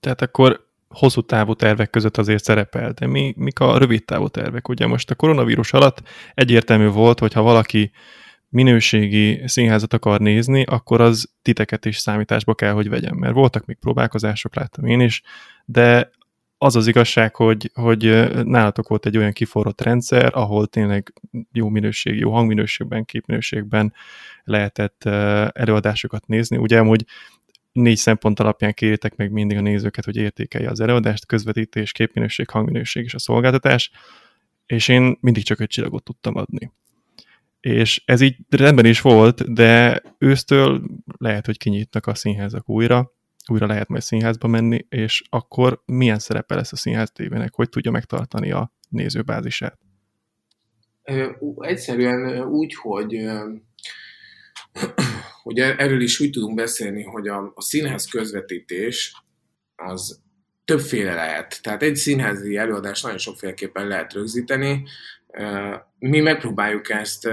Tehát 0.00 0.22
akkor 0.22 0.66
hosszú 0.88 1.20
távú 1.20 1.54
tervek 1.54 1.90
között 1.90 2.16
azért 2.16 2.44
szerepel, 2.44 2.92
de 2.92 3.06
mi, 3.06 3.34
mik 3.36 3.58
a 3.60 3.78
rövid 3.78 4.04
távú 4.04 4.28
tervek? 4.28 4.68
Ugye 4.68 4.86
most 4.86 5.10
a 5.10 5.14
koronavírus 5.14 5.72
alatt 5.72 6.02
egyértelmű 6.34 6.86
volt, 6.86 7.18
hogy 7.18 7.32
ha 7.32 7.42
valaki 7.42 7.90
minőségi 8.48 9.42
színházat 9.46 9.92
akar 9.92 10.20
nézni, 10.20 10.64
akkor 10.64 11.00
az 11.00 11.30
titeket 11.42 11.84
is 11.84 11.98
számításba 11.98 12.54
kell, 12.54 12.72
hogy 12.72 12.88
vegyen, 12.88 13.14
mert 13.14 13.34
voltak 13.34 13.64
még 13.64 13.76
próbálkozások, 13.76 14.54
láttam 14.54 14.84
én 14.84 15.00
is, 15.00 15.22
de 15.64 16.10
az 16.64 16.76
az 16.76 16.86
igazság, 16.86 17.34
hogy, 17.34 17.70
hogy 17.74 18.30
nálatok 18.44 18.88
volt 18.88 19.06
egy 19.06 19.16
olyan 19.16 19.32
kiforrott 19.32 19.80
rendszer, 19.80 20.30
ahol 20.34 20.66
tényleg 20.66 21.12
jó 21.52 21.68
minőség, 21.68 22.18
jó 22.18 22.32
hangminőségben, 22.32 23.04
képminőségben 23.04 23.92
lehetett 24.44 25.04
előadásokat 25.52 26.26
nézni. 26.26 26.56
Ugye 26.56 26.78
hogy 26.78 27.04
négy 27.72 27.96
szempont 27.96 28.40
alapján 28.40 28.72
kérjétek 28.72 29.16
meg 29.16 29.30
mindig 29.30 29.56
a 29.56 29.60
nézőket, 29.60 30.04
hogy 30.04 30.16
értékelje 30.16 30.70
az 30.70 30.80
előadást, 30.80 31.26
közvetítés, 31.26 31.92
képminőség, 31.92 32.50
hangminőség 32.50 33.04
és 33.04 33.14
a 33.14 33.18
szolgáltatás, 33.18 33.90
és 34.66 34.88
én 34.88 35.16
mindig 35.20 35.44
csak 35.44 35.60
egy 35.60 35.68
csillagot 35.68 36.04
tudtam 36.04 36.36
adni. 36.36 36.72
És 37.60 38.02
ez 38.04 38.20
így 38.20 38.36
rendben 38.48 38.86
is 38.86 39.00
volt, 39.00 39.52
de 39.52 40.02
ősztől 40.18 40.82
lehet, 41.18 41.46
hogy 41.46 41.58
kinyitnak 41.58 42.06
a 42.06 42.14
színházak 42.14 42.68
újra, 42.68 43.12
újra 43.46 43.66
lehet 43.66 43.88
majd 43.88 44.02
színházba 44.02 44.48
menni, 44.48 44.86
és 44.88 45.22
akkor 45.28 45.82
milyen 45.84 46.18
szerepe 46.18 46.54
lesz 46.54 46.72
a 46.72 46.76
színház 46.76 47.10
tévének, 47.10 47.54
hogy 47.54 47.68
tudja 47.68 47.90
megtartani 47.90 48.50
a 48.50 48.72
nézőbázisát? 48.88 49.78
Egyszerűen 51.58 52.44
úgy, 52.44 52.74
hogy 52.74 53.26
hogy 55.42 55.58
erről 55.58 56.00
is 56.00 56.20
úgy 56.20 56.30
tudunk 56.30 56.54
beszélni, 56.54 57.02
hogy 57.02 57.28
a, 57.28 57.52
a 57.54 57.62
színház 57.62 58.04
közvetítés 58.04 59.22
az 59.76 60.22
többféle 60.64 61.14
lehet. 61.14 61.62
Tehát 61.62 61.82
egy 61.82 61.96
színházi 61.96 62.56
előadást 62.56 63.02
nagyon 63.02 63.18
sokféleképpen 63.18 63.86
lehet 63.86 64.12
rögzíteni. 64.12 64.82
Mi 65.98 66.20
megpróbáljuk 66.20 66.90
ezt 66.90 67.28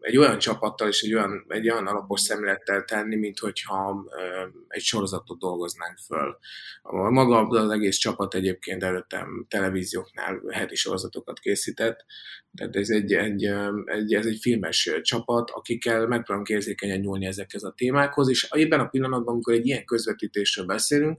egy 0.00 0.16
olyan 0.16 0.38
csapattal 0.38 0.88
és 0.88 1.02
egy 1.02 1.14
olyan, 1.14 1.44
egy 1.48 1.70
olyan 1.70 1.86
alapos 1.86 2.20
szemlettel 2.20 2.84
tenni, 2.84 3.16
mint 3.16 3.38
hogyha 3.38 4.04
egy 4.68 4.82
sorozatot 4.82 5.38
dolgoznánk 5.38 5.98
föl. 5.98 6.38
Maga 7.10 7.46
az 7.46 7.70
egész 7.70 7.96
csapat 7.96 8.34
egyébként 8.34 8.82
előttem 8.82 9.46
televízióknál 9.48 10.40
heti 10.50 10.74
sorozatokat 10.74 11.38
készített, 11.38 12.04
tehát 12.56 12.76
ez 12.76 12.88
egy, 12.88 13.12
egy, 13.12 13.44
egy, 13.84 14.14
ez 14.14 14.26
egy 14.26 14.38
filmes 14.40 14.90
csapat, 15.02 15.50
akikkel 15.50 16.06
megpróbálunk 16.06 16.48
érzékenyen 16.48 17.00
nyúlni 17.00 17.26
ezekhez 17.26 17.62
a 17.62 17.74
témákhoz, 17.76 18.28
és 18.28 18.48
ebben 18.50 18.80
a 18.80 18.88
pillanatban, 18.88 19.32
amikor 19.32 19.54
egy 19.54 19.66
ilyen 19.66 19.84
közvetítésről 19.84 20.66
beszélünk, 20.66 21.18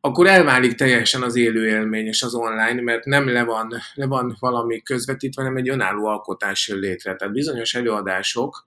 akkor 0.00 0.26
elválik 0.26 0.74
teljesen 0.74 1.22
az 1.22 1.36
élő 1.36 1.66
élmény 1.66 2.06
és 2.06 2.22
az 2.22 2.34
online, 2.34 2.82
mert 2.82 3.04
nem 3.04 3.28
le 3.28 3.44
van, 3.44 3.74
le 3.94 4.06
van 4.06 4.36
valami 4.38 4.82
közvetítve, 4.82 5.42
hanem 5.42 5.56
egy 5.56 5.68
önálló 5.68 6.06
alkotás 6.06 6.68
jön 6.68 6.78
létre. 6.78 7.14
Tehát 7.14 7.34
bizonyos 7.34 7.74
előadások, 7.74 8.66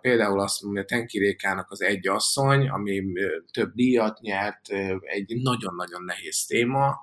például 0.00 0.40
azt 0.40 0.62
mondja, 0.62 0.84
Tenki 0.84 1.18
Rékának 1.18 1.70
az 1.70 1.82
Egy 1.82 2.08
asszony, 2.08 2.68
ami 2.68 3.02
több 3.52 3.72
díjat 3.74 4.20
nyert, 4.20 4.68
egy 5.00 5.36
nagyon-nagyon 5.42 6.02
nehéz 6.04 6.46
téma, 6.46 7.02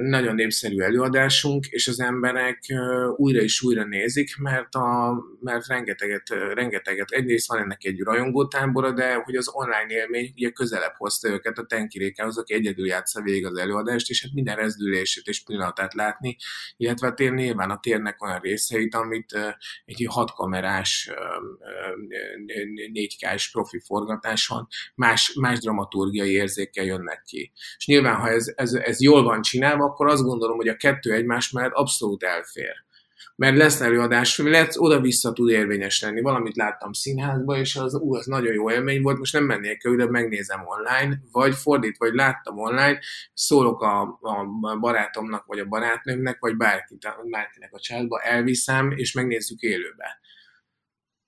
nagyon 0.00 0.34
népszerű 0.34 0.80
előadásunk, 0.80 1.66
és 1.66 1.88
az 1.88 2.00
emberek 2.00 2.58
újra 3.16 3.40
és 3.40 3.62
újra 3.62 3.84
nézik, 3.84 4.36
mert, 4.36 4.74
a, 4.74 5.14
mert 5.40 5.66
rengeteget, 5.66 6.28
rengeteget, 6.54 7.10
egyrészt 7.10 7.48
van 7.48 7.58
ennek 7.58 7.84
egy 7.84 8.00
rajongótábora, 8.00 8.92
de 8.92 9.14
hogy 9.14 9.36
az 9.36 9.48
online 9.52 9.86
élmény 9.88 10.32
ugye 10.36 10.50
közelebb 10.50 10.94
hozta 10.96 11.28
őket 11.28 11.58
a 11.58 11.66
tenkirékához, 11.66 12.38
aki 12.38 12.54
egyedül 12.54 12.86
játsza 12.86 13.22
végig 13.22 13.46
az 13.46 13.58
előadást, 13.58 14.10
és 14.10 14.22
hát 14.22 14.32
minden 14.32 14.56
rezdülését 14.56 15.26
és 15.26 15.42
pillanatát 15.44 15.94
látni, 15.94 16.36
illetve 16.76 17.06
a 17.06 17.14
tér 17.14 17.32
nyilván 17.32 17.70
a 17.70 17.80
térnek 17.80 18.22
olyan 18.22 18.40
részeit, 18.40 18.94
amit 18.94 19.38
egy 19.84 20.06
hatkamerás, 20.08 21.10
négykás 22.92 23.50
profi 23.50 23.80
forgatáson 23.80 24.66
más, 24.94 25.32
más 25.40 25.58
dramaturgiai 25.58 26.30
érzékkel 26.30 26.84
jönnek 26.84 27.22
ki. 27.22 27.52
És 27.76 27.86
nyilván, 27.86 28.14
ha 28.14 28.28
ez, 28.28 28.52
ez, 28.56 28.72
ez 28.72 29.00
jól 29.00 29.22
van 29.22 29.39
van 29.40 29.50
csinálva, 29.50 29.84
akkor 29.84 30.06
azt 30.06 30.22
gondolom, 30.22 30.56
hogy 30.56 30.68
a 30.68 30.76
kettő 30.76 31.12
egymás 31.12 31.50
mellett 31.50 31.72
abszolút 31.72 32.22
elfér. 32.22 32.74
Mert 33.36 33.56
lesz 33.56 33.80
előadás, 33.80 34.38
lehet 34.38 34.74
oda-vissza 34.76 35.32
tud 35.32 35.50
érvényes 35.50 36.02
lenni. 36.02 36.20
Valamit 36.20 36.56
láttam 36.56 36.92
színházba, 36.92 37.56
és 37.56 37.76
az, 37.76 37.94
ú, 37.94 38.14
az 38.14 38.26
nagyon 38.26 38.52
jó 38.52 38.70
élmény 38.70 39.02
volt, 39.02 39.18
most 39.18 39.32
nem 39.32 39.44
mennék 39.44 39.84
el, 39.84 40.06
megnézem 40.06 40.60
online, 40.66 41.20
vagy 41.32 41.54
fordít, 41.54 41.98
vagy 41.98 42.14
láttam 42.14 42.58
online, 42.58 42.98
szólok 43.34 43.82
a, 43.82 44.00
a 44.20 44.76
barátomnak, 44.80 45.44
vagy 45.46 45.58
a 45.58 45.64
barátnőmnek, 45.64 46.36
vagy 46.40 46.56
bárkinek 46.56 47.72
a 47.72 47.80
családba, 47.80 48.20
elviszem, 48.20 48.90
és 48.90 49.12
megnézzük 49.12 49.60
élőbe. 49.60 50.20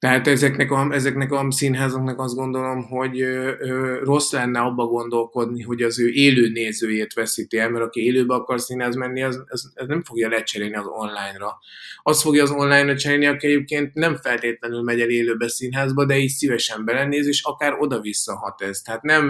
Tehát 0.02 0.26
ezeknek 0.26 0.70
a, 0.70 0.88
ezeknek 0.92 1.32
a 1.32 1.50
színházaknak 1.50 2.20
azt 2.20 2.34
gondolom, 2.34 2.82
hogy 2.82 3.20
ö, 3.20 3.52
ö, 3.58 3.98
rossz 4.04 4.32
lenne 4.32 4.60
abba 4.60 4.86
gondolkodni, 4.86 5.62
hogy 5.62 5.82
az 5.82 6.00
ő 6.00 6.08
élő 6.08 6.48
nézőjét 6.48 7.12
veszíti 7.12 7.58
el, 7.58 7.70
mert 7.70 7.84
aki 7.84 8.04
élőbe 8.04 8.34
akar 8.34 8.60
színház 8.60 8.94
menni, 8.94 9.22
az, 9.22 9.42
az, 9.46 9.72
az 9.74 9.86
nem 9.86 10.02
fogja 10.02 10.28
lecserélni 10.28 10.74
az 10.74 10.86
online-ra. 10.86 11.58
Az 12.02 12.22
fogja 12.22 12.42
az 12.42 12.50
online-ra 12.50 12.96
cserélni, 12.96 13.26
aki 13.26 13.46
egyébként 13.46 13.94
nem 13.94 14.16
feltétlenül 14.16 14.82
megy 14.82 15.00
el 15.00 15.10
élőbe 15.10 15.48
színházba, 15.48 16.04
de 16.04 16.18
így 16.18 16.30
szívesen 16.30 16.84
belenéz, 16.84 17.26
és 17.26 17.42
akár 17.42 17.76
oda-vissza 17.78 18.36
hat 18.36 18.62
ez. 18.62 18.80
Tehát 18.80 19.02
nem, 19.02 19.26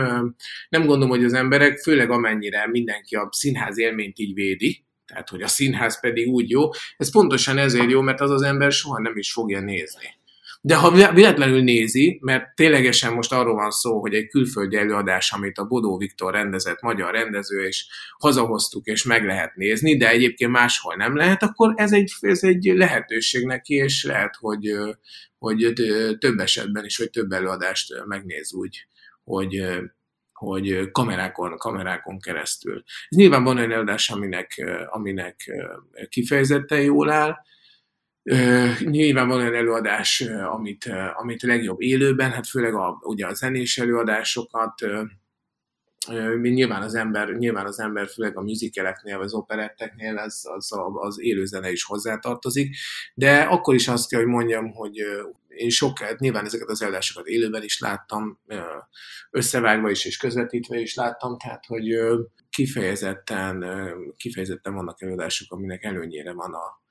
nem 0.68 0.86
gondolom, 0.86 1.08
hogy 1.08 1.24
az 1.24 1.32
emberek, 1.32 1.78
főleg 1.78 2.10
amennyire 2.10 2.68
mindenki 2.68 3.14
a 3.14 3.28
színház 3.30 3.78
élményt 3.78 4.18
így 4.18 4.34
védi, 4.34 4.84
tehát 5.06 5.28
hogy 5.28 5.42
a 5.42 5.48
színház 5.48 6.00
pedig 6.00 6.28
úgy 6.28 6.50
jó, 6.50 6.68
ez 6.96 7.10
pontosan 7.10 7.58
ezért 7.58 7.90
jó, 7.90 8.00
mert 8.00 8.20
az 8.20 8.30
az 8.30 8.42
ember 8.42 8.72
soha 8.72 9.00
nem 9.00 9.16
is 9.16 9.32
fogja 9.32 9.60
nézni. 9.60 10.20
De 10.64 10.76
ha 10.76 11.12
véletlenül 11.12 11.62
nézi, 11.62 12.18
mert 12.20 12.54
ténylegesen 12.54 13.12
most 13.12 13.32
arról 13.32 13.54
van 13.54 13.70
szó, 13.70 14.00
hogy 14.00 14.14
egy 14.14 14.28
külföldi 14.28 14.76
előadás, 14.76 15.32
amit 15.32 15.58
a 15.58 15.64
Bodó 15.64 15.98
Viktor 15.98 16.32
rendezett, 16.32 16.80
magyar 16.80 17.12
rendező, 17.12 17.66
és 17.66 17.86
hazahoztuk, 18.18 18.86
és 18.86 19.04
meg 19.04 19.24
lehet 19.24 19.54
nézni, 19.54 19.96
de 19.96 20.08
egyébként 20.08 20.50
máshol 20.50 20.94
nem 20.94 21.16
lehet, 21.16 21.42
akkor 21.42 21.72
ez 21.76 21.92
egy, 21.92 22.12
ez 22.20 22.42
egy 22.42 22.64
lehetőség 22.64 23.46
neki, 23.46 23.74
és 23.74 24.04
lehet, 24.04 24.36
hogy, 24.38 24.72
hogy 25.38 25.72
több 26.18 26.38
esetben 26.38 26.84
is, 26.84 26.96
hogy 26.96 27.10
több 27.10 27.32
előadást 27.32 28.04
megnéz 28.04 28.54
úgy, 28.54 28.86
hogy, 29.24 29.64
hogy 30.32 30.90
kamerákon, 30.90 31.56
kamerákon 31.56 32.20
keresztül. 32.20 32.82
Ez 33.08 33.16
nyilván 33.16 33.44
van 33.44 33.56
olyan 33.56 33.70
előadás, 33.70 34.10
aminek, 34.10 34.64
aminek 34.86 35.50
kifejezetten 36.08 36.80
jól 36.82 37.10
áll, 37.10 37.36
nyilván 38.80 39.28
van 39.28 39.38
olyan 39.38 39.54
előadás, 39.54 40.20
amit, 40.50 40.92
amit 41.14 41.42
legjobb 41.42 41.80
élőben, 41.80 42.30
hát 42.30 42.46
főleg 42.46 42.74
a, 42.74 42.98
ugye 43.02 43.26
a 43.26 43.34
zenés 43.34 43.78
előadásokat, 43.78 44.74
nyilván 46.40 46.82
az 46.82 46.94
ember, 46.94 47.28
nyilván 47.28 47.66
az 47.66 47.80
ember 47.80 48.08
főleg 48.08 48.36
a 48.36 48.42
musicaleknél, 48.42 49.16
vagy 49.16 49.24
az 49.24 49.34
operetteknél 49.34 50.16
az, 50.16 50.46
az, 50.54 50.70
az 50.94 51.20
élőzene 51.20 51.70
is 51.70 51.84
hozzátartozik, 51.84 52.76
de 53.14 53.40
akkor 53.40 53.74
is 53.74 53.88
azt 53.88 54.08
kell, 54.08 54.20
hogy 54.20 54.28
mondjam, 54.28 54.72
hogy 54.72 54.96
én 55.48 55.70
sok, 55.70 55.98
hát 55.98 56.18
nyilván 56.18 56.44
ezeket 56.44 56.68
az 56.68 56.82
előadásokat 56.82 57.26
élőben 57.26 57.62
is 57.62 57.78
láttam, 57.80 58.40
összevágva 59.30 59.90
is 59.90 60.04
és 60.04 60.16
közvetítve 60.16 60.78
is 60.78 60.94
láttam, 60.94 61.38
tehát 61.38 61.64
hogy 61.66 61.98
kifejezetten, 62.50 63.64
kifejezetten 64.16 64.74
vannak 64.74 65.02
előadások, 65.02 65.52
aminek 65.52 65.84
előnyére 65.84 66.32
van 66.32 66.54
a, 66.54 66.81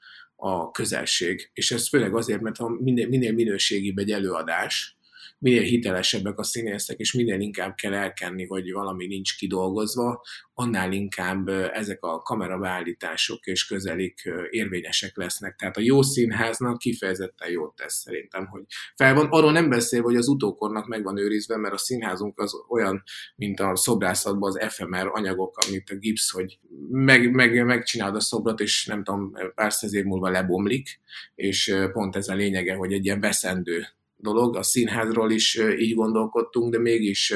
a 0.44 0.72
közelség. 0.72 1.50
És 1.54 1.72
ez 1.72 1.90
főleg 1.90 2.16
azért, 2.16 2.42
mert 2.42 2.58
ha 2.58 2.70
minél, 2.70 3.08
minél 3.08 3.34
minőségibb 3.34 3.98
egy 3.98 4.12
előadás, 4.12 4.98
minél 5.42 5.62
hitelesebbek 5.62 6.40
a 6.40 6.44
színészek, 6.44 6.98
és 6.98 7.14
minél 7.14 7.40
inkább 7.40 7.76
kell 7.76 7.94
elkenni, 7.94 8.46
hogy 8.46 8.72
valami 8.72 9.06
nincs 9.06 9.38
kidolgozva, 9.38 10.22
annál 10.54 10.92
inkább 10.92 11.48
ezek 11.74 12.04
a 12.04 12.18
kamerabeállítások 12.18 13.46
és 13.46 13.66
közelik 13.66 14.30
érvényesek 14.50 15.18
lesznek. 15.18 15.56
Tehát 15.56 15.78
a 15.78 15.82
jó 15.82 16.02
színháznak 16.02 16.78
kifejezetten 16.78 17.52
jót 17.52 17.76
tesz 17.76 17.94
szerintem, 17.94 18.46
hogy 18.46 18.62
fel 18.96 19.14
van. 19.14 19.28
Arról 19.30 19.52
nem 19.52 19.70
beszél, 19.70 20.02
hogy 20.02 20.16
az 20.16 20.28
utókornak 20.28 20.88
meg 20.88 21.04
van 21.04 21.18
őrizve, 21.18 21.58
mert 21.58 21.74
a 21.74 21.78
színházunk 21.78 22.40
az 22.40 22.54
olyan, 22.70 23.04
mint 23.36 23.60
a 23.60 23.76
szobrászatban 23.76 24.50
az 24.50 24.60
efemer 24.60 25.08
anyagok, 25.08 25.58
amit 25.68 25.90
a 25.90 25.96
gipsz, 25.96 26.32
hogy 26.32 26.60
meg, 26.90 27.32
meg, 27.32 27.66
megcsinálod 27.66 28.16
a 28.16 28.20
szobrot, 28.20 28.60
és 28.60 28.86
nem 28.86 29.04
tudom, 29.04 29.34
pár 29.56 29.74
száz 29.74 29.94
év 29.94 30.04
múlva 30.04 30.30
lebomlik, 30.30 31.00
és 31.36 31.76
pont 31.92 32.16
ez 32.16 32.28
a 32.28 32.36
lényege, 32.36 32.76
hogy 32.76 32.94
egy 32.94 33.06
ilyen 33.06 33.20
veszendő 33.20 33.86
dolog, 34.22 34.56
a 34.56 34.64
színházról 34.64 35.32
is 35.32 35.60
így 35.78 35.96
gondolkodtunk, 35.96 36.72
de 36.72 36.80
mégis 36.80 37.34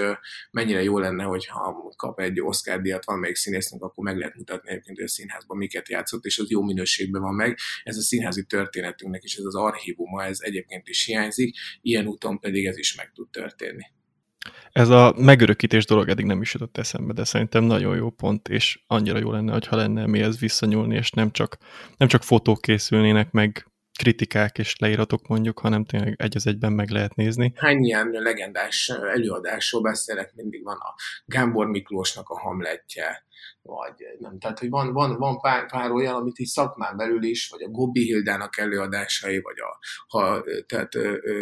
mennyire 0.52 0.84
jó 0.84 1.00
lenne, 1.00 1.24
hogyha 1.24 1.94
kap 1.96 2.20
egy 2.20 2.42
Oscar 2.42 2.82
díjat 2.82 3.06
valamelyik 3.06 3.36
színésznek, 3.36 3.82
akkor 3.82 4.04
meg 4.04 4.18
lehet 4.18 4.36
mutatni 4.36 4.70
egyébként, 4.70 4.98
hogy 4.98 5.06
a 5.06 5.10
színházban 5.10 5.58
miket 5.58 5.90
játszott, 5.90 6.26
és 6.26 6.40
az 6.40 6.50
jó 6.50 6.62
minőségben 6.62 7.22
van 7.22 7.34
meg. 7.34 7.58
Ez 7.84 7.98
a 7.98 8.02
színházi 8.02 8.44
történetünknek 8.44 9.24
is, 9.24 9.36
ez 9.36 9.44
az 9.44 9.56
archívuma, 9.56 10.24
ez 10.24 10.38
egyébként 10.42 10.88
is 10.88 11.06
hiányzik, 11.06 11.56
ilyen 11.82 12.08
úton 12.08 12.40
pedig 12.40 12.66
ez 12.66 12.78
is 12.78 12.96
meg 12.96 13.12
tud 13.14 13.30
történni. 13.30 13.84
ez 14.72 14.90
a 14.90 15.14
megörökítés 15.18 15.86
dolog 15.86 16.10
eddig 16.10 16.26
nem 16.26 16.42
is 16.42 16.54
jutott 16.54 16.78
eszembe, 16.78 17.14
de 17.14 17.24
szerintem 17.24 17.64
nagyon 17.64 17.96
jó 17.96 18.10
pont, 18.10 18.48
és 18.48 18.80
annyira 18.88 19.18
jó 19.18 19.32
lenne, 19.32 19.60
ha 19.68 19.76
lenne 19.76 20.06
mihez 20.06 20.40
visszanyúlni, 20.40 20.96
és 20.96 21.12
nem 21.12 21.32
csak, 21.32 21.58
nem 21.98 22.08
csak 22.08 22.24
fotók 22.24 22.62
készülnének, 22.62 23.32
meg 23.32 23.66
kritikák 23.98 24.58
és 24.58 24.76
leíratok 24.78 25.28
mondjuk, 25.28 25.60
hanem 25.60 25.86
tényleg 25.86 26.16
egy 26.18 26.36
az 26.36 26.48
egyben 26.48 26.74
meg 26.74 26.90
lehet 26.90 27.16
nézni. 27.16 27.54
Hány 27.56 27.84
ilyen 27.84 28.10
legendás 28.12 28.90
előadásról 28.90 29.82
beszélek, 29.82 30.34
mindig 30.36 30.64
van 30.64 30.78
a 30.78 30.96
Gábor 31.26 31.68
Miklósnak 31.68 32.30
a 32.30 32.40
hamletje, 32.40 33.26
vagy 33.62 33.94
nem, 34.20 34.40
tehát 34.40 34.60
hogy 34.60 34.70
van, 34.70 34.94
van, 34.94 35.18
van 35.18 35.40
pár, 35.40 35.66
pár 35.66 35.92
olyan, 35.92 36.16
amit 36.16 36.38
is 36.38 36.50
szakmán 36.50 36.98
belül 36.98 37.24
is, 37.24 37.50
vagy 37.50 37.62
a 37.62 37.70
Gobbi 37.70 38.04
Hildának 38.04 38.58
előadásai, 38.58 39.42
vagy 39.42 39.56
a, 39.60 39.80
ha, 40.08 40.44
tehát 40.68 40.96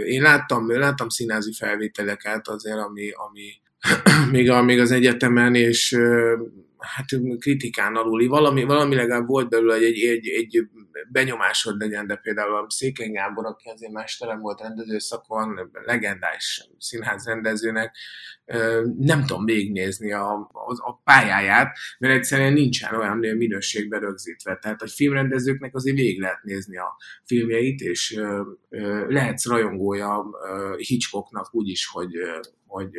én 0.06 0.22
láttam, 0.22 0.72
láttam 0.72 1.10
színázi 1.10 1.54
felvételeket 1.54 2.48
azért, 2.48 2.78
ami, 2.78 3.12
ami 3.12 3.62
még, 4.32 4.50
a, 4.50 4.62
még 4.62 4.80
az 4.80 4.92
egyetemen, 4.92 5.56
és 5.56 5.98
hát 6.78 7.06
kritikán 7.40 7.96
aluli, 7.96 8.28
valami, 8.28 8.64
valami 8.64 8.96
legalább 8.96 9.28
volt 9.28 9.50
belőle 9.50 9.76
egy, 9.76 10.00
egy, 10.00 10.28
egy 10.28 10.68
benyomásod 11.12 11.80
legyen, 11.80 12.08
de 12.08 12.16
például 12.16 12.56
a 12.56 12.66
Székeny 12.70 13.12
Gábor, 13.12 13.46
aki 13.46 13.70
azért 13.70 13.92
mesterem 13.92 14.40
volt 14.40 14.62
rendezőszakon, 14.62 15.72
legendás 15.86 16.70
színház 16.78 17.26
rendezőnek, 17.26 17.96
nem 18.98 19.26
tudom 19.26 19.46
végignézni 19.46 20.12
a, 20.12 20.32
a, 20.52 20.90
a 20.90 21.02
pályáját, 21.04 21.78
mert 22.00 22.14
egyszerűen 22.14 22.54
nincsen 22.54 22.96
olyan 22.96 23.18
minőségben 23.18 24.00
rögzítve. 24.00 24.56
Tehát 24.56 24.82
a 24.82 24.88
filmrendezőknek 24.88 25.76
azért 25.76 25.96
végig 25.96 26.20
lehet 26.20 26.44
nézni 26.44 26.78
a 26.78 26.96
filmjeit, 27.26 27.82
és 27.82 28.20
lehetsz 29.08 29.48
rajongója 29.48 30.26
Hitchcocknak 30.78 31.56
úgy 31.56 31.68
is, 31.68 31.88
hogy, 31.88 32.12
hogy 32.66 32.92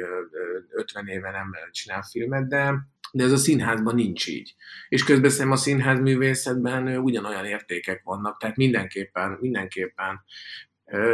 50 0.70 1.06
éve 1.06 1.30
nem 1.30 1.50
csinál 1.70 2.02
filmet, 2.02 2.48
de 2.48 2.92
de 3.14 3.24
ez 3.24 3.32
a 3.32 3.36
színházban 3.36 3.94
nincs 3.94 4.26
így. 4.26 4.54
És 4.88 5.04
közben 5.04 5.30
szerintem 5.30 5.52
a 5.52 5.60
színház 5.60 6.00
művészetben 6.00 6.96
ugyanolyan 6.96 7.44
értékek 7.44 8.00
vannak, 8.04 8.38
tehát 8.38 8.56
mindenképpen, 8.56 9.36
mindenképpen. 9.40 10.24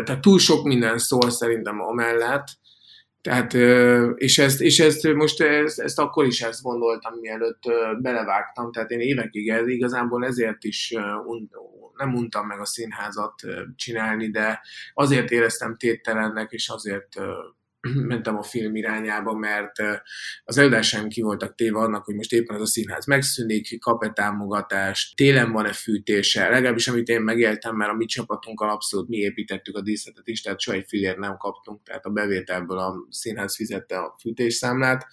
Tehát 0.05 0.21
túl 0.21 0.39
sok 0.39 0.65
minden 0.65 0.99
szól 0.99 1.31
szerintem 1.31 1.81
amellett, 1.81 2.47
tehát, 3.21 3.55
és 4.15 4.39
ezt, 4.39 4.61
és 4.61 4.79
ezt 4.79 5.13
most 5.13 5.41
ezt, 5.41 5.81
ezt 5.81 5.99
akkor 5.99 6.27
is 6.27 6.41
ezt 6.41 6.63
gondoltam, 6.63 7.19
mielőtt 7.19 7.63
belevágtam, 7.99 8.73
tehát 8.73 8.91
én 8.91 9.01
évekig 9.01 9.49
ez, 9.49 9.69
igazából 9.69 10.27
ezért 10.27 10.65
is 10.65 10.95
nem 11.97 12.15
untam 12.15 12.47
meg 12.47 12.61
a 12.61 12.67
színházat 12.67 13.35
csinálni, 13.77 14.31
de 14.31 14.61
azért 14.95 15.31
éreztem 15.31 15.77
téttelennek, 15.77 16.53
és 16.53 16.69
azért 16.69 17.09
mentem 18.13 18.37
a 18.37 18.43
film 18.43 18.77
irányába, 18.77 19.33
mert 19.33 19.73
az 20.45 20.59
előadásaim 20.59 21.09
ki 21.09 21.21
voltak 21.21 21.55
téve 21.55 21.79
annak, 21.79 22.05
hogy 22.05 22.15
most 22.15 22.33
éppen 22.33 22.57
az 22.57 22.63
a 22.63 22.67
színház 22.67 23.07
megszűnik, 23.07 23.81
kap-e 23.81 24.11
támogatást, 24.11 25.17
télen 25.17 25.53
van-e 25.53 25.73
fűtése, 25.73 26.49
legalábbis 26.49 26.89
amit 26.89 27.09
én 27.09 27.21
megéltem, 27.21 27.77
mert 27.77 27.91
a 27.91 27.95
mi 27.95 28.05
csapatunkkal 28.05 28.71
abszolút 28.71 29.09
mi 29.09 29.17
építettük 29.17 29.77
a 29.77 29.81
díszletet 29.81 30.29
is, 30.29 30.41
tehát 30.41 30.61
soha 30.61 30.77
egy 30.77 30.85
filért 30.89 31.19
nem 31.19 31.37
kaptunk, 31.37 31.83
tehát 31.83 32.05
a 32.05 32.11
bevételből 32.11 32.79
a 32.79 33.07
színház 33.11 33.57
fizette 33.57 33.99
a 33.99 34.17
fűtésszámlát, 34.21 35.07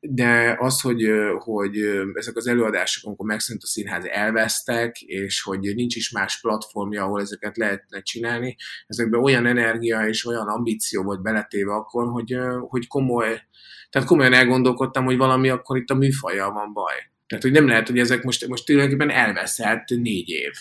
de 0.00 0.56
az, 0.58 0.80
hogy, 0.80 1.10
hogy 1.38 1.76
ezek 2.14 2.36
az 2.36 2.46
előadások, 2.46 3.06
amikor 3.06 3.26
megszűnt 3.26 3.62
a 3.62 3.66
színház, 3.66 4.04
elvesztek, 4.04 5.00
és 5.00 5.42
hogy 5.42 5.74
nincs 5.74 5.96
is 5.96 6.10
más 6.10 6.40
platformja, 6.40 7.02
ahol 7.02 7.20
ezeket 7.20 7.56
lehetne 7.56 8.00
csinálni, 8.00 8.56
ezekben 8.86 9.22
olyan 9.22 9.46
energia 9.46 10.06
és 10.08 10.26
olyan 10.26 10.48
ambíció 10.48 11.02
volt 11.02 11.22
beletéve 11.22 11.74
akkor, 11.74 12.10
hogy, 12.10 12.36
hogy 12.68 12.86
komoly, 12.86 13.40
tehát 13.90 14.08
komolyan 14.08 14.32
elgondolkodtam, 14.32 15.04
hogy 15.04 15.16
valami 15.16 15.48
akkor 15.48 15.76
itt 15.76 15.90
a 15.90 15.94
műfajjal 15.94 16.52
van 16.52 16.72
baj. 16.72 16.94
Tehát, 17.26 17.44
hogy 17.44 17.52
nem 17.52 17.66
lehet, 17.66 17.88
hogy 17.88 17.98
ezek 17.98 18.22
most, 18.22 18.46
most 18.46 18.66
tulajdonképpen 18.66 19.10
elveszett 19.10 19.88
négy 19.88 20.28
év. 20.28 20.52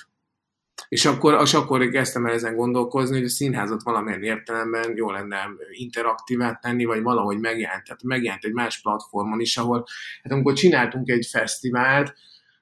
És 0.88 1.05
akkor, 1.05 1.41
és 1.41 1.53
akkor 1.53 1.89
kezdtem 1.89 2.25
el 2.25 2.34
ezen 2.34 2.55
gondolkozni, 2.55 3.15
hogy 3.15 3.25
a 3.25 3.29
színházat 3.29 3.84
valamilyen 3.84 4.24
értelemben 4.24 4.94
jó 4.96 5.12
lenne 5.12 5.50
interaktívát 5.72 6.62
tenni, 6.62 6.86
vagy 6.86 7.01
valahogy 7.01 7.39
megjelent. 7.39 7.84
Tehát 7.84 8.03
megjelent 8.03 8.44
egy 8.44 8.53
más 8.53 8.81
platformon 8.81 9.40
is, 9.40 9.57
ahol, 9.57 9.85
hát 10.24 10.31
amikor 10.31 10.53
csináltunk 10.53 11.09
egy 11.09 11.27
fesztivált, 11.31 12.14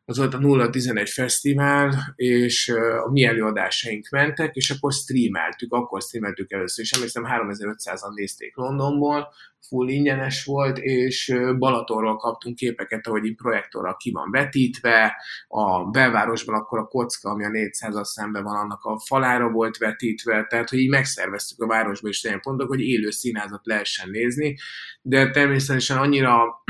az 0.05 0.17
volt 0.17 0.33
a 0.33 0.69
011 0.69 1.09
fesztivál, 1.09 2.13
és 2.15 2.73
a 3.05 3.11
mi 3.11 3.23
előadásaink 3.23 4.09
mentek, 4.09 4.55
és 4.55 4.69
akkor 4.69 4.93
streameltük, 4.93 5.73
akkor 5.73 6.01
streameltük 6.01 6.51
először, 6.51 6.83
és 6.83 6.91
emlékszem 6.91 7.23
3500-an 7.27 8.13
nézték 8.13 8.55
Londonból, 8.55 9.33
full 9.67 9.89
ingyenes 9.89 10.45
volt, 10.45 10.77
és 10.77 11.33
Balatonról 11.57 12.17
kaptunk 12.17 12.55
képeket, 12.55 13.07
ahogy 13.07 13.25
így 13.25 13.35
projektorral 13.35 13.95
ki 13.95 14.11
van 14.11 14.31
vetítve, 14.31 15.15
a 15.47 15.89
belvárosban 15.89 16.55
akkor 16.55 16.79
a 16.79 16.85
kocka, 16.87 17.29
ami 17.29 17.45
a 17.45 17.49
400 17.49 18.11
szemben 18.11 18.43
van, 18.43 18.55
annak 18.55 18.83
a 18.83 18.99
falára 18.99 19.49
volt 19.49 19.77
vetítve, 19.77 20.45
tehát 20.49 20.69
hogy 20.69 20.79
így 20.79 20.89
megszerveztük 20.89 21.61
a 21.61 21.67
városba 21.67 22.07
is 22.07 22.23
ilyen 22.23 22.41
pontok, 22.41 22.67
hogy 22.67 22.81
élő 22.81 23.09
színházat 23.09 23.65
lehessen 23.65 24.09
nézni, 24.09 24.57
de 25.01 25.29
természetesen 25.29 25.97
annyira 25.97 26.63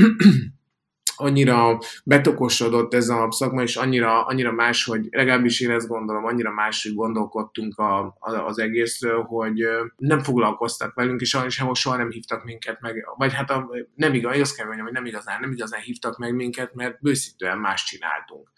annyira 1.15 1.79
betokosodott 2.03 2.93
ez 2.93 3.09
a 3.09 3.27
szakma, 3.31 3.61
és 3.61 3.75
annyira, 3.75 4.25
annyira 4.25 4.51
más, 4.51 4.85
hogy 4.85 5.07
legalábbis 5.11 5.59
én 5.59 5.71
ezt 5.71 5.87
gondolom, 5.87 6.25
annyira 6.25 6.51
máshogy 6.51 6.93
gondolkodtunk 6.93 7.77
a, 7.77 7.99
a, 8.19 8.31
az 8.45 8.59
egészről, 8.59 9.23
hogy 9.23 9.63
nem 9.97 10.23
foglalkoztak 10.23 10.93
velünk, 10.93 11.21
és 11.21 11.37
sehol 11.47 11.75
soha 11.75 11.97
nem 11.97 12.09
hívtak 12.09 12.43
minket 12.43 12.81
meg, 12.81 13.05
vagy 13.17 13.33
hát 13.33 13.49
a, 13.49 13.69
nem 13.95 14.13
igaz, 14.13 14.39
azt 14.39 14.55
kell 14.55 14.65
mondjam, 14.65 14.85
hogy 14.85 14.95
nem 14.95 15.05
igazán, 15.05 15.39
nem 15.39 15.51
igazán 15.51 15.81
hívtak 15.81 16.17
meg 16.17 16.35
minket, 16.35 16.73
mert 16.73 17.01
bőszítően 17.01 17.57
más 17.57 17.83
csináltunk 17.83 18.49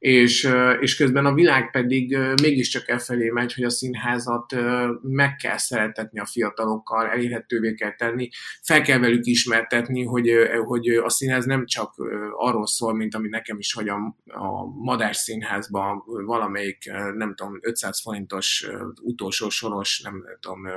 és, 0.00 0.48
és 0.80 0.96
közben 0.96 1.26
a 1.26 1.34
világ 1.34 1.70
pedig 1.70 2.16
mégiscsak 2.42 2.88
e 2.88 2.98
felé 2.98 3.28
megy, 3.28 3.54
hogy 3.54 3.64
a 3.64 3.70
színházat 3.70 4.54
meg 5.02 5.36
kell 5.36 5.56
szeretetni 5.56 6.20
a 6.20 6.26
fiatalokkal, 6.26 7.06
elérhetővé 7.06 7.74
kell 7.74 7.94
tenni, 7.94 8.28
fel 8.62 8.82
kell 8.82 8.98
velük 8.98 9.26
ismertetni, 9.26 10.04
hogy, 10.04 10.30
hogy 10.64 10.88
a 10.88 11.08
színház 11.10 11.44
nem 11.44 11.66
csak 11.66 11.94
arról 12.36 12.66
szól, 12.66 12.94
mint 12.94 13.14
ami 13.14 13.28
nekem 13.28 13.58
is, 13.58 13.72
hogy 13.72 13.88
a, 13.88 13.96
a 14.26 14.64
Madár 14.82 15.16
Színházban 15.16 16.02
valamelyik, 16.26 16.90
nem 17.14 17.34
tudom, 17.34 17.58
500 17.60 18.00
forintos 18.00 18.68
utolsó 19.02 19.48
soros, 19.48 20.00
nem 20.00 20.24
tudom, 20.40 20.68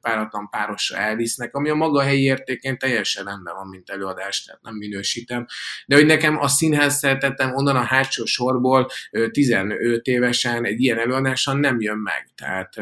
páratlan 0.00 0.48
párosra 0.50 0.96
elvisznek, 0.96 1.54
ami 1.54 1.68
a 1.68 1.74
maga 1.74 2.02
helyi 2.02 2.22
értékén 2.22 2.78
teljesen 2.78 3.24
rendben 3.24 3.54
van, 3.54 3.68
mint 3.68 3.90
előadás, 3.90 4.44
tehát 4.44 4.62
nem 4.62 4.74
minősítem. 4.74 5.46
De 5.86 5.96
hogy 5.96 6.06
nekem 6.06 6.38
a 6.38 6.48
színház 6.48 6.98
szeretettem 6.98 7.54
onnan 7.54 7.76
a 7.76 7.82
hátsó 7.82 8.24
sorból, 8.24 8.69
igazából 8.70 8.90
15 9.30 10.06
évesen 10.06 10.64
egy 10.64 10.80
ilyen 10.80 10.98
előadáson 10.98 11.58
nem 11.58 11.80
jön 11.80 11.98
meg. 11.98 12.28
Tehát, 12.34 12.74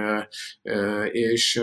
és 1.13 1.61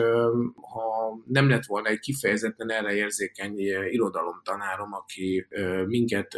ha 0.53 1.23
nem 1.25 1.49
lett 1.49 1.65
volna 1.65 1.89
egy 1.89 1.99
kifejezetten 1.99 2.71
erre 2.71 2.95
érzékeny 2.95 3.59
irodalomtanárom, 3.89 4.93
aki 4.93 5.47
minket 5.85 6.37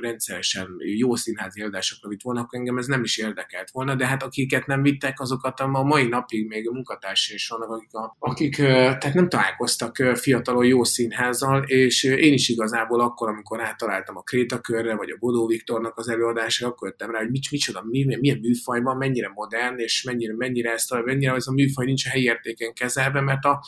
rendszeresen 0.00 0.68
jó 0.78 1.14
színházi 1.14 1.60
előadásokra 1.60 2.08
vitt 2.08 2.22
volna, 2.22 2.40
akkor 2.40 2.58
engem 2.58 2.78
ez 2.78 2.86
nem 2.86 3.02
is 3.02 3.18
érdekelt 3.18 3.70
volna, 3.70 3.94
de 3.94 4.06
hát 4.06 4.22
akiket 4.22 4.66
nem 4.66 4.82
vittek, 4.82 5.20
azokat 5.20 5.60
a 5.60 5.66
mai 5.66 6.08
napig 6.08 6.46
még 6.46 6.70
munkatársai 6.70 7.34
is 7.34 7.48
vannak, 7.48 7.70
akik, 7.70 7.92
a, 7.92 8.16
akik 8.18 8.56
tehát 8.56 9.14
nem 9.14 9.28
találkoztak 9.28 9.96
fiatalon 9.96 10.64
jó 10.64 10.84
színházzal, 10.84 11.62
és 11.62 12.04
én 12.04 12.32
is 12.32 12.48
igazából 12.48 13.00
akkor, 13.00 13.28
amikor 13.28 13.60
áttaláltam 13.60 14.16
a 14.16 14.22
Krétakörre, 14.22 14.96
vagy 14.96 15.10
a 15.10 15.16
Bodó 15.18 15.46
Viktornak 15.46 15.98
az 15.98 16.08
előadásra, 16.08 16.68
akkor 16.68 16.89
jöttem 16.90 17.10
rá, 17.10 17.18
hogy 17.18 17.30
mit, 17.30 17.50
micsoda, 17.50 17.84
mi, 17.84 18.16
milyen 18.20 18.38
műfaj 18.38 18.80
van, 18.80 18.96
mennyire 18.96 19.28
modern, 19.34 19.78
és 19.78 20.02
mennyire, 20.02 20.34
mennyire, 20.36 20.72
ezt 20.72 21.04
mennyire 21.04 21.34
ez 21.34 21.46
a 21.46 21.52
műfaj 21.52 21.84
nincs 21.84 22.06
a 22.06 22.08
helyi 22.08 22.24
értéken 22.24 22.72
kezelve, 22.72 23.20
mert 23.20 23.44
a 23.44 23.64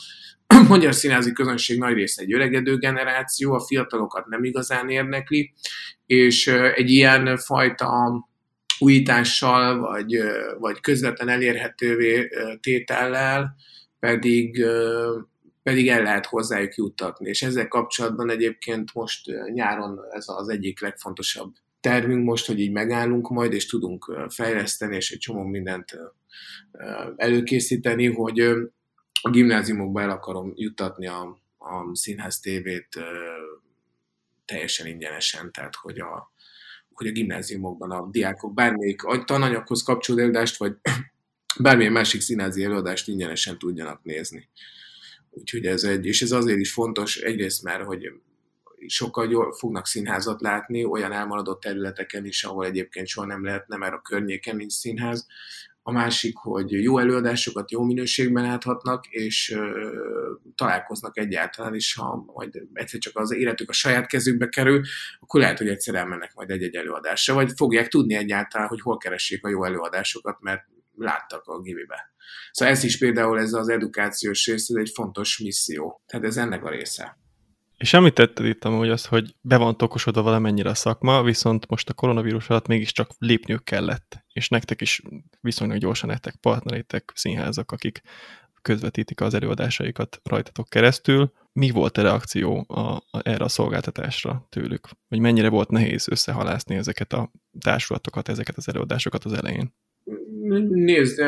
magyar 0.67 0.95
színházi 0.95 1.31
közönség 1.31 1.77
nagy 1.77 1.93
része 1.93 2.21
egy 2.21 2.33
öregedő 2.33 2.77
generáció, 2.77 3.53
a 3.53 3.59
fiatalokat 3.59 4.25
nem 4.25 4.43
igazán 4.43 4.89
érdekli, 4.89 5.53
és 6.05 6.47
egy 6.47 6.89
ilyen 6.89 7.37
fajta 7.37 8.13
újítással, 8.79 9.79
vagy, 9.79 10.17
vagy 10.59 10.79
közvetlen 10.79 11.29
elérhetővé 11.29 12.29
tétellel 12.61 13.55
pedig, 13.99 14.65
pedig 15.63 15.89
el 15.89 16.01
lehet 16.01 16.25
hozzájuk 16.25 16.75
juttatni. 16.75 17.29
És 17.29 17.41
ezzel 17.41 17.67
kapcsolatban 17.67 18.29
egyébként 18.29 18.93
most 18.93 19.31
nyáron 19.53 19.99
ez 20.11 20.25
az 20.27 20.49
egyik 20.49 20.81
legfontosabb 20.81 21.53
tervünk 21.83 22.25
most, 22.25 22.45
hogy 22.45 22.59
így 22.59 22.71
megállunk 22.71 23.29
majd, 23.29 23.53
és 23.53 23.65
tudunk 23.65 24.27
fejleszteni, 24.29 24.95
és 24.95 25.11
egy 25.11 25.17
csomó 25.17 25.43
mindent 25.43 25.97
előkészíteni, 27.15 28.05
hogy 28.13 28.39
a 29.21 29.29
gimnáziumokba 29.29 30.01
el 30.01 30.09
akarom 30.09 30.53
juttatni 30.55 31.07
a, 31.07 31.21
a 31.57 31.95
színház 31.95 32.39
tévét 32.39 32.99
teljesen 34.45 34.87
ingyenesen, 34.87 35.51
tehát 35.51 35.75
hogy 35.75 35.99
a, 35.99 36.31
hogy 36.93 37.07
a 37.07 37.11
gimnáziumokban 37.11 37.91
a 37.91 38.09
diákok 38.11 38.53
bármelyik 38.53 39.01
tananyaghoz 39.25 39.83
kapcsolódást, 39.83 40.57
vagy 40.57 40.73
bármilyen 41.63 41.91
másik 41.91 42.21
színházi 42.21 42.63
előadást 42.63 43.07
ingyenesen 43.07 43.57
tudjanak 43.57 44.03
nézni. 44.03 44.49
Úgyhogy 45.29 45.65
ez 45.65 45.83
egy, 45.83 46.05
és 46.05 46.21
ez 46.21 46.31
azért 46.31 46.59
is 46.59 46.73
fontos, 46.73 47.17
egyrészt 47.17 47.63
már, 47.63 47.81
hogy 47.81 48.11
sokkal 48.87 49.29
jól 49.29 49.53
fognak 49.53 49.87
színházat 49.87 50.41
látni, 50.41 50.85
olyan 50.85 51.11
elmaradott 51.11 51.61
területeken 51.61 52.25
is, 52.25 52.43
ahol 52.43 52.65
egyébként 52.65 53.07
soha 53.07 53.27
nem 53.27 53.43
lehetne, 53.43 53.77
mert 53.77 53.93
a 53.93 54.01
környéken 54.01 54.55
nincs 54.55 54.71
színház. 54.71 55.27
A 55.85 55.91
másik, 55.91 56.35
hogy 56.35 56.71
jó 56.71 56.97
előadásokat 56.97 57.71
jó 57.71 57.83
minőségben 57.83 58.43
láthatnak, 58.43 59.05
és 59.07 59.51
ö, 59.51 59.89
találkoznak 60.55 61.17
egyáltalán 61.17 61.75
is, 61.75 61.93
ha 61.93 62.23
majd 62.33 62.61
egyszer 62.73 62.99
csak 62.99 63.17
az 63.17 63.33
életük 63.33 63.69
a 63.69 63.73
saját 63.73 64.07
kezükbe 64.07 64.49
kerül, 64.49 64.81
akkor 65.19 65.39
lehet, 65.39 65.57
hogy 65.57 65.67
egyszer 65.67 65.95
elmennek 65.95 66.33
majd 66.35 66.49
egy-egy 66.49 66.75
előadásra, 66.75 67.33
vagy 67.33 67.51
fogják 67.55 67.87
tudni 67.87 68.13
egyáltalán, 68.13 68.67
hogy 68.67 68.81
hol 68.81 68.97
keressék 68.97 69.45
a 69.45 69.49
jó 69.49 69.63
előadásokat, 69.63 70.37
mert 70.41 70.63
láttak 70.95 71.47
a 71.47 71.61
givibe. 71.61 72.13
Szóval 72.51 72.73
ez 72.73 72.83
is 72.83 72.97
például 72.97 73.39
ez 73.39 73.53
az 73.53 73.69
edukációs 73.69 74.45
rész, 74.45 74.69
ez 74.69 74.75
egy 74.75 74.91
fontos 74.93 75.39
misszió. 75.39 76.01
Tehát 76.05 76.25
ez 76.25 76.37
ennek 76.37 76.63
a 76.63 76.69
része. 76.69 77.17
És 77.83 77.93
említetted 77.93 78.45
itt 78.45 78.65
amúgy 78.65 78.89
azt, 78.89 79.05
hogy 79.05 79.35
be 79.41 79.57
van 79.57 79.77
tokosodva 79.77 80.21
valamennyire 80.21 80.69
a 80.69 80.73
szakma, 80.73 81.23
viszont 81.23 81.67
most 81.67 81.89
a 81.89 81.93
koronavírus 81.93 82.49
alatt 82.49 82.67
mégiscsak 82.67 83.09
lépniük 83.17 83.63
kellett. 83.63 84.23
És 84.33 84.49
nektek 84.49 84.81
is 84.81 85.01
viszonylag 85.41 85.77
gyorsan 85.77 86.09
lettek 86.09 86.35
partnerétek, 86.35 87.11
színházak, 87.15 87.71
akik 87.71 88.01
közvetítik 88.61 89.21
az 89.21 89.33
előadásaikat 89.33 90.19
rajtatok 90.23 90.69
keresztül. 90.69 91.33
Mi 91.53 91.69
volt 91.69 91.97
a 91.97 92.01
reakció 92.01 92.65
a, 92.67 92.79
a, 92.79 93.21
erre 93.23 93.43
a 93.43 93.49
szolgáltatásra 93.49 94.47
tőlük? 94.49 94.89
Vagy 95.07 95.19
mennyire 95.19 95.49
volt 95.49 95.69
nehéz 95.69 96.07
összehalászni 96.09 96.75
ezeket 96.75 97.13
a 97.13 97.31
társulatokat, 97.59 98.29
ezeket 98.29 98.57
az 98.57 98.67
előadásokat 98.67 99.25
az 99.25 99.33
elején? 99.33 99.73
Nézd, 100.69 101.19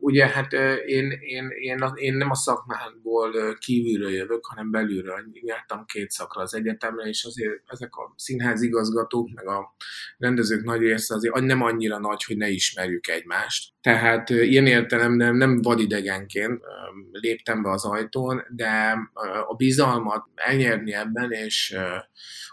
ugye 0.00 0.26
hát 0.26 0.52
én, 0.86 1.10
én, 1.10 1.48
én, 1.60 1.78
én 1.94 2.14
nem 2.14 2.30
a 2.30 2.34
szakmából 2.34 3.54
kívülről 3.58 4.10
jövök, 4.10 4.46
hanem 4.46 4.70
belülről. 4.70 5.24
Jártam 5.32 5.84
két 5.84 6.10
szakra 6.10 6.42
az 6.42 6.54
egyetemre, 6.54 7.08
és 7.08 7.24
azért 7.24 7.62
ezek 7.66 7.96
a 7.96 8.14
színházigazgatók, 8.16 9.28
meg 9.34 9.46
a 9.46 9.74
rendezők 10.18 10.64
nagy 10.64 10.80
része 10.80 11.14
azért 11.14 11.40
nem 11.40 11.62
annyira 11.62 11.98
nagy, 11.98 12.24
hogy 12.24 12.36
ne 12.36 12.48
ismerjük 12.48 13.08
egymást. 13.08 13.74
Tehát 13.86 14.30
ilyen 14.30 14.66
értelemben 14.66 15.36
nem 15.36 15.62
vadidegenként 15.62 16.60
léptem 17.12 17.62
be 17.62 17.70
az 17.70 17.84
ajtón, 17.84 18.42
de 18.48 18.96
a 19.48 19.54
bizalmat 19.54 20.26
elnyerni 20.34 20.94
ebben, 20.94 21.30
és 21.30 21.76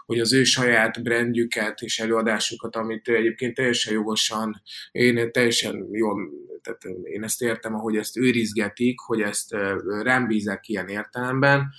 hogy 0.06 0.20
az 0.20 0.32
ő 0.32 0.44
saját 0.44 1.02
brandjüket 1.02 1.80
és 1.80 1.98
előadásukat, 1.98 2.76
amit 2.76 3.08
egyébként 3.08 3.54
teljesen 3.54 3.92
jogosan, 3.92 4.62
én 4.92 5.32
teljesen 5.32 5.88
jól, 5.92 6.30
tehát 6.62 6.82
én 7.02 7.22
ezt 7.22 7.42
értem, 7.42 7.74
ahogy 7.74 7.96
ezt 7.96 8.16
őrizgetik, 8.16 9.00
hogy 9.00 9.20
ezt 9.20 9.56
rám 10.02 10.26
bízek 10.26 10.68
ilyen 10.68 10.88
értelemben. 10.88 11.72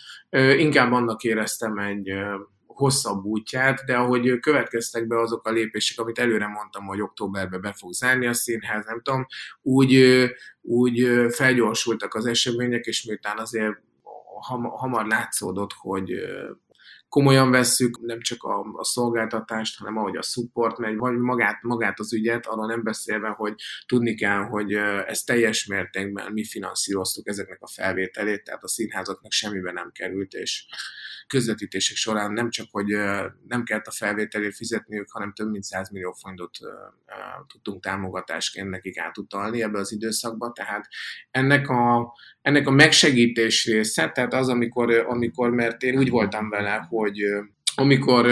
Inkább 0.57 0.91
annak 0.91 1.23
éreztem 1.23 1.77
egy 1.77 2.13
hosszabb 2.75 3.23
útját, 3.23 3.85
de 3.85 3.95
ahogy 3.95 4.39
következtek 4.39 5.07
be 5.07 5.19
azok 5.19 5.47
a 5.47 5.51
lépések, 5.51 5.99
amit 5.99 6.19
előre 6.19 6.47
mondtam, 6.47 6.85
hogy 6.85 7.01
októberben 7.01 7.61
be 7.61 7.73
fog 7.73 7.93
zárni 7.93 8.27
a 8.27 8.33
színház, 8.33 8.85
nem 8.85 9.01
tudom, 9.01 9.25
úgy, 9.61 10.25
úgy 10.61 11.07
felgyorsultak 11.29 12.13
az 12.13 12.25
események, 12.25 12.85
és 12.85 13.03
miután 13.03 13.37
azért 13.37 13.73
hamar 14.77 15.05
látszódott, 15.05 15.73
hogy 15.73 16.13
komolyan 17.15 17.51
vesszük, 17.51 17.99
nem 18.01 18.21
csak 18.21 18.43
a, 18.43 18.59
a 18.73 18.83
szolgáltatást, 18.83 19.77
hanem 19.77 19.97
ahogy 19.97 20.15
a 20.15 20.21
support 20.21 20.77
megy, 20.77 20.95
vagy 20.95 21.17
magát, 21.17 21.61
magát 21.61 21.99
az 21.99 22.13
ügyet, 22.13 22.45
arról 22.45 22.65
nem 22.65 22.83
beszélve, 22.83 23.27
hogy 23.27 23.53
tudni 23.85 24.15
kell, 24.15 24.41
hogy 24.43 24.73
ez 25.07 25.19
teljes 25.19 25.65
mértékben 25.65 26.31
mi 26.31 26.45
finanszíroztuk 26.45 27.27
ezeknek 27.27 27.61
a 27.61 27.67
felvételét, 27.67 28.43
tehát 28.43 28.63
a 28.63 28.67
színházaknak 28.67 29.31
semmibe 29.31 29.71
nem 29.71 29.91
került, 29.91 30.33
és 30.33 30.65
közvetítések 31.27 31.95
során 31.97 32.31
nem 32.31 32.49
csak, 32.49 32.67
hogy 32.71 32.87
nem 33.47 33.63
kellett 33.63 33.87
a 33.87 33.91
felvételért 33.91 34.55
fizetniük, 34.55 35.11
hanem 35.11 35.33
több 35.33 35.49
mint 35.49 35.63
100 35.63 35.89
millió 35.89 36.11
forintot 36.21 36.57
tudtunk 37.47 37.83
támogatásként 37.83 38.69
nekik 38.69 38.97
átutalni 38.97 39.61
ebbe 39.61 39.79
az 39.79 39.91
időszakba, 39.91 40.51
tehát 40.51 40.87
ennek 41.31 41.69
a, 41.69 42.13
ennek 42.41 42.67
a 42.67 42.71
megsegítés 42.71 43.65
része, 43.65 44.09
tehát 44.09 44.33
az, 44.33 44.49
amikor, 44.49 44.91
amikor, 44.91 45.49
mert 45.49 45.83
én 45.83 45.97
úgy 45.97 46.09
voltam 46.09 46.49
vele, 46.49 46.85
hogy 46.89 47.04
amikor 47.75 48.27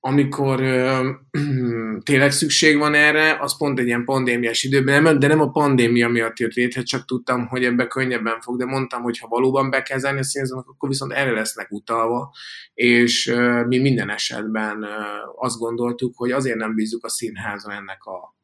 amikor 0.00 0.60
ö, 0.60 1.10
tényleg 2.08 2.30
szükség 2.30 2.78
van 2.78 2.94
erre, 2.94 3.36
az 3.40 3.56
pont 3.56 3.78
egy 3.78 3.86
ilyen 3.86 4.04
pandémiás 4.04 4.62
időben, 4.62 5.18
de 5.18 5.26
nem 5.26 5.40
a 5.40 5.50
pandémia 5.50 6.08
miatt 6.08 6.38
jött 6.38 6.52
létre, 6.52 6.82
csak 6.82 7.04
tudtam, 7.04 7.46
hogy 7.46 7.64
ebbe 7.64 7.86
könnyebben 7.86 8.40
fog, 8.40 8.58
de 8.58 8.64
mondtam, 8.64 9.02
hogy 9.02 9.18
ha 9.18 9.28
valóban 9.28 9.70
be 9.70 9.82
kell 9.82 9.98
zárni 9.98 10.18
a 10.18 10.22
színházat, 10.22 10.66
akkor 10.68 10.88
viszont 10.88 11.12
erre 11.12 11.30
lesznek 11.30 11.70
utalva, 11.70 12.32
és 12.74 13.34
mi 13.66 13.78
minden 13.78 14.10
esetben 14.10 14.82
ö, 14.82 14.88
azt 15.36 15.58
gondoltuk, 15.58 16.16
hogy 16.16 16.30
azért 16.30 16.56
nem 16.56 16.74
bízunk 16.74 17.04
a 17.04 17.08
színházon 17.08 17.72
ennek 17.72 18.04
a 18.04 18.36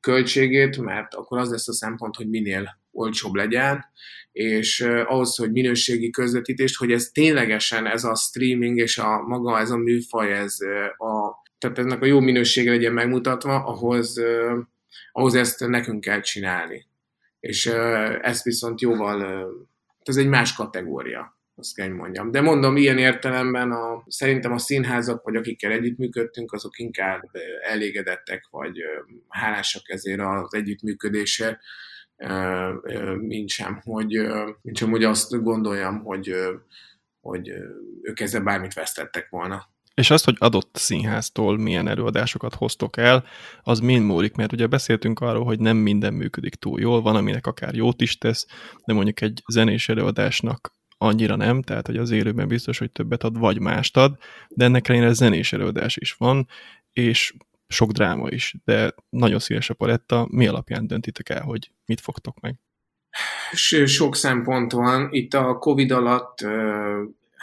költségét, 0.00 0.78
mert 0.78 1.14
akkor 1.14 1.38
az 1.38 1.50
lesz 1.50 1.68
a 1.68 1.72
szempont, 1.72 2.16
hogy 2.16 2.28
minél 2.28 2.78
olcsóbb 2.98 3.34
legyen, 3.34 3.84
és 4.32 4.80
ahhoz, 4.80 5.36
hogy 5.36 5.52
minőségi 5.52 6.10
közvetítést, 6.10 6.76
hogy 6.76 6.92
ez 6.92 7.10
ténylegesen 7.10 7.86
ez 7.86 8.04
a 8.04 8.14
streaming 8.14 8.76
és 8.76 8.98
a 8.98 9.22
maga 9.22 9.58
ez 9.58 9.70
a 9.70 9.76
műfaj, 9.76 10.32
ez 10.32 10.56
a, 10.96 11.42
tehát 11.58 11.78
ennek 11.78 12.02
a 12.02 12.06
jó 12.06 12.20
minősége 12.20 12.70
legyen 12.70 12.92
megmutatva, 12.92 13.64
ahhoz, 13.64 14.20
ahhoz 15.12 15.34
ezt 15.34 15.66
nekünk 15.66 16.00
kell 16.00 16.20
csinálni. 16.20 16.86
És 17.40 17.66
ez 18.20 18.42
viszont 18.42 18.80
jóval, 18.80 19.48
ez 20.02 20.16
egy 20.16 20.28
más 20.28 20.54
kategória 20.54 21.38
azt 21.58 21.74
kell 21.74 21.88
mondjam. 21.88 22.30
De 22.30 22.40
mondom, 22.40 22.76
ilyen 22.76 22.98
értelemben 22.98 23.72
a, 23.72 24.04
szerintem 24.06 24.52
a 24.52 24.58
színházak, 24.58 25.24
vagy 25.24 25.36
akikkel 25.36 25.72
együttműködtünk, 25.72 26.52
azok 26.52 26.78
inkább 26.78 27.22
elégedettek, 27.62 28.48
vagy 28.50 28.78
hálásak 29.28 29.82
ezért 29.90 30.20
az 30.20 30.54
együttműködésért, 30.54 31.58
mint 33.18 33.48
sem, 33.48 33.80
hogy, 33.84 34.12
mint 34.62 34.76
sem, 34.76 34.90
hogy 34.90 35.04
azt 35.04 35.42
gondoljam, 35.42 36.02
hogy, 36.02 36.34
hogy 37.20 37.52
ők 38.02 38.20
ezzel 38.20 38.42
bármit 38.42 38.74
vesztettek 38.74 39.28
volna. 39.30 39.68
És 39.94 40.10
azt, 40.10 40.24
hogy 40.24 40.36
adott 40.38 40.76
színháztól 40.76 41.58
milyen 41.58 41.88
előadásokat 41.88 42.54
hoztok 42.54 42.96
el, 42.96 43.24
az 43.62 43.80
mind 43.80 44.04
múlik, 44.04 44.34
mert 44.34 44.52
ugye 44.52 44.66
beszéltünk 44.66 45.20
arról, 45.20 45.44
hogy 45.44 45.60
nem 45.60 45.76
minden 45.76 46.14
működik 46.14 46.54
túl 46.54 46.80
jól, 46.80 47.02
van, 47.02 47.16
aminek 47.16 47.46
akár 47.46 47.74
jót 47.74 48.00
is 48.00 48.18
tesz, 48.18 48.46
de 48.84 48.92
mondjuk 48.92 49.20
egy 49.20 49.42
zenés 49.46 49.88
előadásnak 49.88 50.72
annyira 50.98 51.36
nem, 51.36 51.62
tehát 51.62 51.86
hogy 51.86 51.96
az 51.96 52.10
élőben 52.10 52.48
biztos, 52.48 52.78
hogy 52.78 52.92
többet 52.92 53.22
ad, 53.22 53.38
vagy 53.38 53.60
mást 53.60 53.96
ad, 53.96 54.18
de 54.48 54.64
ennek 54.64 54.88
ellenére 54.88 55.12
zenés 55.12 55.52
előadás 55.52 55.96
is 55.96 56.12
van, 56.12 56.48
és 56.92 57.34
sok 57.68 57.90
dráma 57.90 58.28
is, 58.30 58.54
de 58.64 58.94
nagyon 59.08 59.38
színes 59.38 59.70
a 59.70 59.74
paletta. 59.74 60.26
Mi 60.30 60.46
alapján 60.46 60.86
döntitek 60.86 61.28
el, 61.28 61.42
hogy 61.42 61.72
mit 61.84 62.00
fogtok 62.00 62.40
meg? 62.40 62.60
Sok 63.84 64.16
szempont 64.16 64.72
van. 64.72 65.08
Itt 65.10 65.34
a 65.34 65.58
Covid 65.58 65.90
alatt 65.90 66.38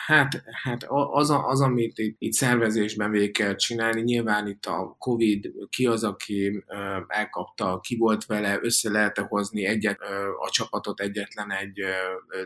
Hát, 0.06 0.44
hát 0.64 0.86
az, 0.88 1.30
a, 1.30 1.48
az, 1.48 1.62
amit 1.62 1.98
itt, 1.98 2.16
itt 2.20 2.34
szervezésben 2.34 3.12
végig 3.12 3.34
kell 3.34 3.56
csinálni, 3.56 4.02
nyilván 4.02 4.48
itt 4.48 4.66
a 4.66 4.96
Covid, 5.00 5.52
ki 5.70 5.86
az, 5.86 6.04
aki 6.04 6.64
ö, 6.68 6.76
elkapta, 7.08 7.80
ki 7.80 7.98
volt 7.98 8.26
vele, 8.26 8.60
össze 8.62 8.92
lehet 8.92 9.18
hozni 9.18 9.66
egyet, 9.66 9.98
ö, 10.02 10.28
a 10.40 10.50
csapatot 10.50 11.00
egyetlen 11.00 11.52
egy 11.52 11.82
ö, 11.82 11.92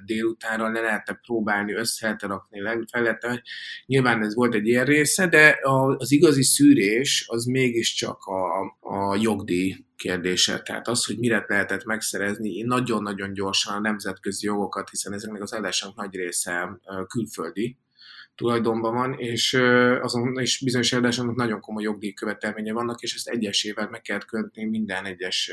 délutánra, 0.06 0.72
le 0.72 0.82
lehet 0.82 1.20
próbálni, 1.22 1.74
össze 1.74 2.06
lehet 2.06 2.22
rakni, 2.22 2.62
lehet. 2.62 3.42
Nyilván 3.86 4.24
ez 4.24 4.36
volt 4.36 4.54
egy 4.54 4.68
ilyen 4.68 4.86
része, 4.86 5.28
de 5.28 5.58
az 5.98 6.12
igazi 6.12 6.44
szűrés 6.44 7.26
az 7.28 7.46
mégiscsak 7.46 8.24
a, 8.26 8.62
a 8.80 9.16
jogdíj 9.16 9.89
kérdése. 10.00 10.60
Tehát 10.60 10.88
az, 10.88 11.06
hogy 11.06 11.18
mire 11.18 11.46
lehetett 11.48 11.84
megszerezni 11.84 12.62
nagyon-nagyon 12.62 13.34
gyorsan 13.34 13.76
a 13.76 13.80
nemzetközi 13.80 14.46
jogokat, 14.46 14.90
hiszen 14.90 15.14
ezeknek 15.14 15.42
az 15.42 15.54
adások 15.54 15.96
nagy 15.96 16.16
része 16.16 16.80
külföldi 17.08 17.78
tulajdonban 18.40 18.94
van, 18.94 19.14
és 19.14 19.54
azon 20.02 20.40
és 20.40 20.62
bizonyos 20.64 20.94
adásoknak 20.94 21.36
nagyon 21.36 21.62
komoly 21.62 21.84
jogdíjkövetelménye 21.84 22.74
vannak, 22.74 23.02
és 23.02 23.16
ezt 23.16 23.28
egyesével 23.28 23.90
meg 23.90 24.02
kell 24.02 24.20
kötni 24.26 24.66
minden 24.66 25.06
egyes, 25.06 25.52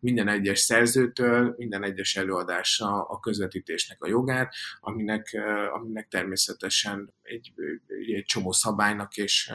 minden 0.00 0.28
egyes 0.28 0.58
szerzőtől, 0.58 1.54
minden 1.56 1.82
egyes 1.82 2.16
előadása 2.16 3.02
a 3.02 3.20
közvetítésnek 3.20 4.02
a 4.02 4.08
jogát, 4.08 4.54
aminek, 4.80 5.40
aminek 5.72 6.08
természetesen 6.08 7.14
egy, 7.22 7.52
egy 7.86 8.24
csomó 8.24 8.52
szabálynak 8.52 9.16
és 9.16 9.52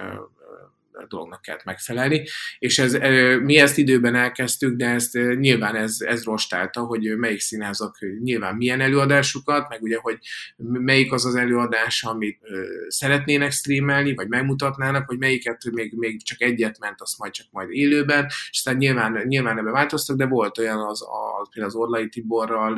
dolognak 1.07 1.41
kellett 1.41 1.63
megfelelni, 1.63 2.27
és 2.59 2.79
ez, 2.79 2.93
mi 3.41 3.57
ezt 3.57 3.77
időben 3.77 4.15
elkezdtük, 4.15 4.75
de 4.75 4.87
ezt 4.87 5.13
nyilván 5.35 5.75
ez, 5.75 5.97
ez 5.99 6.23
rostálta, 6.23 6.81
hogy 6.81 7.17
melyik 7.17 7.39
színházak 7.39 7.97
nyilván 8.19 8.55
milyen 8.55 8.81
előadásukat, 8.81 9.69
meg 9.69 9.81
ugye, 9.81 9.97
hogy 9.97 10.17
melyik 10.57 11.11
az 11.11 11.25
az 11.25 11.35
előadás, 11.35 12.03
amit 12.03 12.39
szeretnének 12.87 13.51
streamelni, 13.51 14.15
vagy 14.15 14.27
megmutatnának, 14.27 15.07
hogy 15.07 15.17
melyiket 15.17 15.63
még, 15.71 15.93
még 15.93 16.23
csak 16.23 16.41
egyet 16.41 16.79
ment, 16.79 17.01
azt 17.01 17.17
majd 17.17 17.31
csak 17.31 17.47
majd 17.51 17.71
élőben, 17.71 18.25
és 18.25 18.49
aztán 18.51 18.75
nyilván, 18.75 19.21
nyilván 19.27 19.57
ebbe 19.57 19.71
változtak, 19.71 20.17
de 20.17 20.25
volt 20.25 20.57
olyan 20.57 20.79
az, 20.79 21.01
az 21.01 21.49
például 21.51 21.73
az 21.73 21.75
Orlai 21.75 22.09
Tiborral 22.09 22.73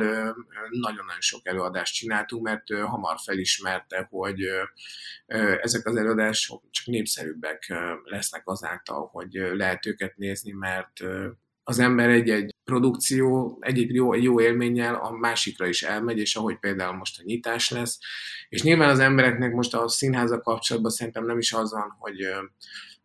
nagyon-nagyon 0.70 1.20
sok 1.20 1.46
előadást 1.46 1.94
csináltunk, 1.94 2.42
mert 2.42 2.74
hamar 2.74 3.16
felismerte, 3.24 4.06
hogy 4.10 4.40
ezek 5.60 5.86
az 5.86 5.96
előadások 5.96 6.62
csak 6.70 6.86
népszerűbbek 6.86 7.72
lesznek 8.04 8.42
azáltal, 8.44 9.08
hogy 9.12 9.32
lehet 9.32 9.86
őket 9.86 10.16
nézni, 10.16 10.52
mert 10.52 11.00
az 11.62 11.78
ember 11.78 12.08
egy-egy 12.08 12.54
produkció, 12.64 13.58
egy-egy 13.60 13.94
jó, 13.94 14.14
jó 14.14 14.40
élménnyel 14.40 14.94
a 14.94 15.10
másikra 15.10 15.66
is 15.66 15.82
elmegy, 15.82 16.18
és 16.18 16.36
ahogy 16.36 16.58
például 16.58 16.96
most 16.96 17.20
a 17.20 17.22
nyitás 17.24 17.70
lesz. 17.70 17.98
És 18.48 18.62
nyilván 18.62 18.88
az 18.88 18.98
embereknek 18.98 19.52
most 19.52 19.74
a 19.74 19.88
színháza 19.88 20.40
kapcsolatban 20.40 20.90
szerintem 20.90 21.24
nem 21.24 21.38
is 21.38 21.52
az 21.52 21.72
van, 21.72 21.96
hogy 21.98 22.16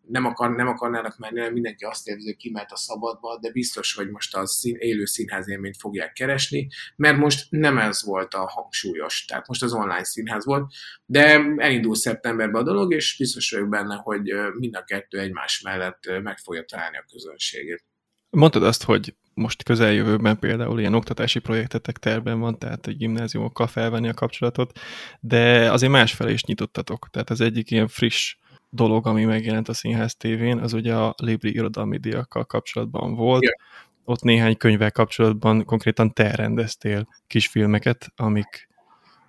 nem, 0.09 0.25
akar, 0.25 0.55
nem 0.55 0.67
akarnának 0.67 1.17
menni, 1.17 1.39
nem 1.39 1.53
mindenki 1.53 1.83
azt 1.83 2.07
érzi, 2.07 2.25
hogy 2.25 2.37
kimelt 2.37 2.71
a 2.71 2.75
szabadba, 2.75 3.39
de 3.41 3.51
biztos, 3.51 3.93
hogy 3.93 4.09
most 4.09 4.35
a 4.35 4.47
szín, 4.47 4.75
élő 4.79 5.05
színházélményt 5.05 5.77
fogják 5.77 6.13
keresni, 6.13 6.67
mert 6.95 7.17
most 7.17 7.47
nem 7.49 7.77
ez 7.77 8.03
volt 8.05 8.33
a 8.33 8.47
hangsúlyos, 8.47 9.25
tehát 9.25 9.47
most 9.47 9.63
az 9.63 9.73
online 9.73 10.03
színház 10.03 10.45
volt, 10.45 10.73
de 11.05 11.41
elindul 11.57 11.95
szeptemberben 11.95 12.61
a 12.61 12.65
dolog, 12.65 12.93
és 12.93 13.15
biztos 13.17 13.51
vagyok 13.51 13.69
benne, 13.69 13.95
hogy 13.95 14.33
mind 14.53 14.75
a 14.75 14.83
kettő 14.83 15.19
egymás 15.19 15.61
mellett 15.61 15.99
meg 16.23 16.37
fogja 16.37 16.65
találni 16.65 16.97
a 16.97 17.05
közönségét. 17.11 17.83
Mondtad 18.29 18.63
azt, 18.63 18.83
hogy 18.83 19.15
most 19.33 19.63
közeljövőben 19.63 20.39
például 20.39 20.79
ilyen 20.79 20.93
oktatási 20.93 21.39
projektetek 21.39 21.97
terben 21.97 22.39
van, 22.39 22.59
tehát 22.59 22.87
egy 22.87 22.97
gimnáziumokkal 22.97 23.67
felvenni 23.67 24.09
a 24.09 24.13
kapcsolatot, 24.13 24.79
de 25.19 25.71
azért 25.71 25.91
másfelé 25.91 26.33
is 26.33 26.43
nyitottatok. 26.43 27.09
Tehát 27.11 27.29
az 27.29 27.41
egyik 27.41 27.71
ilyen 27.71 27.87
friss 27.87 28.35
dolog, 28.69 29.07
ami 29.07 29.25
megjelent 29.25 29.69
a 29.69 29.73
Színház 29.73 30.15
tévén, 30.15 30.57
az 30.57 30.73
ugye 30.73 30.95
a 30.95 31.15
Libri 31.17 31.53
irodalmi 31.53 31.97
díjakkal 31.97 32.45
kapcsolatban 32.45 33.15
volt. 33.15 33.43
Yeah. 33.43 33.55
Ott 34.05 34.21
néhány 34.21 34.57
könyvvel 34.57 34.91
kapcsolatban 34.91 35.65
konkrétan 35.65 36.13
te 36.13 36.35
rendeztél 36.35 37.07
kisfilmeket, 37.27 38.11
amik, 38.15 38.67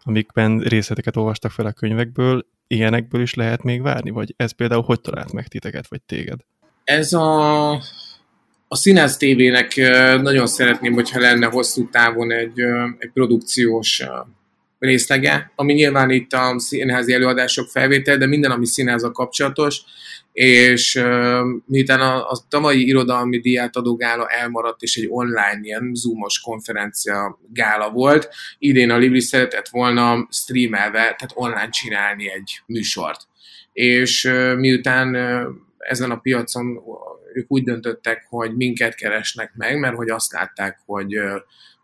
amikben 0.03 0.59
részleteket 0.59 1.16
olvastak 1.16 1.50
fel 1.50 1.66
a 1.66 1.72
könyvekből. 1.72 2.46
Ilyenekből 2.66 3.20
is 3.20 3.35
lehet 3.35 3.62
még 3.62 3.83
várni? 3.83 4.11
Vagy 4.11 4.35
ez 4.37 4.53
például 4.53 4.83
hogy 4.83 5.00
talált 5.00 5.33
meg 5.33 5.48
titeket, 5.48 5.88
vagy 5.88 6.03
téged? 6.03 6.40
Ez 6.85 7.12
a, 7.12 7.70
a 8.68 8.76
Színház 8.76 9.16
tévének 9.16 9.76
nagyon 10.22 10.46
szeretném, 10.46 10.92
hogyha 10.92 11.20
lenne 11.20 11.46
hosszú 11.46 11.88
távon 11.88 12.33
egy, 12.33 12.61
egy 12.98 13.11
produkciós 13.12 14.03
részlege, 14.80 15.52
ami 15.54 15.72
nyilván 15.72 16.10
itt 16.10 16.32
a 16.32 16.54
színházi 16.58 17.12
előadások 17.12 17.68
felvétel, 17.68 18.16
de 18.16 18.26
minden, 18.26 18.50
ami 18.50 18.66
színháza 18.66 19.10
kapcsolatos, 19.10 19.80
és 20.32 20.94
uh, 20.94 21.40
miután 21.66 22.00
a, 22.00 22.30
a 22.30 22.38
tavalyi 22.48 22.86
irodalmi 22.86 23.38
diátadó 23.38 23.96
gála 23.96 24.26
elmaradt, 24.26 24.82
és 24.82 24.96
egy 24.96 25.06
online 25.08 25.58
ilyen 25.62 25.90
zoomos 25.94 26.40
konferencia 26.40 27.38
gála 27.52 27.90
volt, 27.90 28.28
idén 28.58 28.90
a 28.90 28.96
Libri 28.96 29.20
szeretett 29.20 29.68
volna 29.68 30.28
streamelve, 30.30 30.98
tehát 30.98 31.32
online 31.34 31.68
csinálni 31.70 32.30
egy 32.30 32.60
műsort. 32.66 33.20
És 33.72 34.24
uh, 34.24 34.54
miután 34.54 35.14
uh, 35.14 35.54
ezen 35.78 36.10
a 36.10 36.18
piacon 36.18 36.82
ők 37.34 37.50
úgy 37.50 37.62
döntöttek, 37.62 38.26
hogy 38.28 38.56
minket 38.56 38.94
keresnek 38.94 39.52
meg, 39.56 39.78
mert 39.78 39.96
hogy 39.96 40.10
azt 40.10 40.32
látták, 40.32 40.78
hogy 40.86 41.14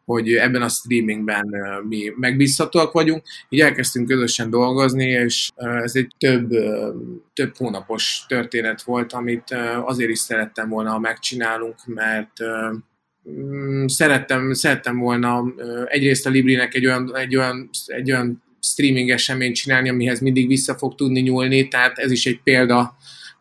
hogy 0.07 0.33
ebben 0.33 0.63
a 0.63 0.69
streamingben 0.69 1.55
mi 1.89 2.13
megbízhatóak 2.17 2.93
vagyunk. 2.93 3.23
Így 3.49 3.61
elkezdtünk 3.61 4.09
közösen 4.09 4.51
dolgozni, 4.51 5.05
és 5.05 5.51
ez 5.55 5.97
egy 5.97 6.15
több, 6.19 6.49
több 7.33 7.57
hónapos 7.57 8.25
történet 8.29 8.83
volt, 8.83 9.13
amit 9.13 9.57
azért 9.85 10.11
is 10.11 10.19
szerettem 10.19 10.69
volna, 10.69 10.91
ha 10.91 10.99
megcsinálunk, 10.99 11.75
mert 11.87 12.33
mm, 13.31 13.87
szerettem, 13.87 14.53
szerettem 14.53 14.99
volna 14.99 15.45
egyrészt 15.87 16.27
a 16.27 16.31
Librinek 16.31 16.75
egy 16.75 16.87
olyan, 16.87 17.17
egy 17.17 17.37
olyan, 17.37 17.71
egy 17.87 18.11
olyan 18.11 18.43
streaming 18.61 19.11
eseményt 19.11 19.55
csinálni, 19.55 19.89
amihez 19.89 20.21
mindig 20.21 20.47
vissza 20.47 20.75
fog 20.75 20.95
tudni 20.95 21.21
nyúlni, 21.21 21.69
tehát 21.69 21.99
ez 21.99 22.11
is 22.11 22.27
egy 22.27 22.41
példa, 22.43 22.97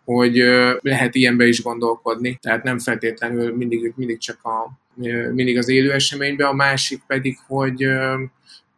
hogy 0.05 0.35
lehet 0.81 1.15
ilyenbe 1.15 1.47
is 1.47 1.61
gondolkodni, 1.61 2.37
tehát 2.41 2.63
nem 2.63 2.79
feltétlenül 2.79 3.55
mindig, 3.55 3.93
mindig 3.95 4.17
csak 4.17 4.43
a, 4.43 4.83
mindig 5.33 5.57
az 5.57 5.69
élő 5.69 5.91
eseménybe, 5.91 6.47
a 6.47 6.53
másik 6.53 7.01
pedig, 7.07 7.37
hogy 7.47 7.87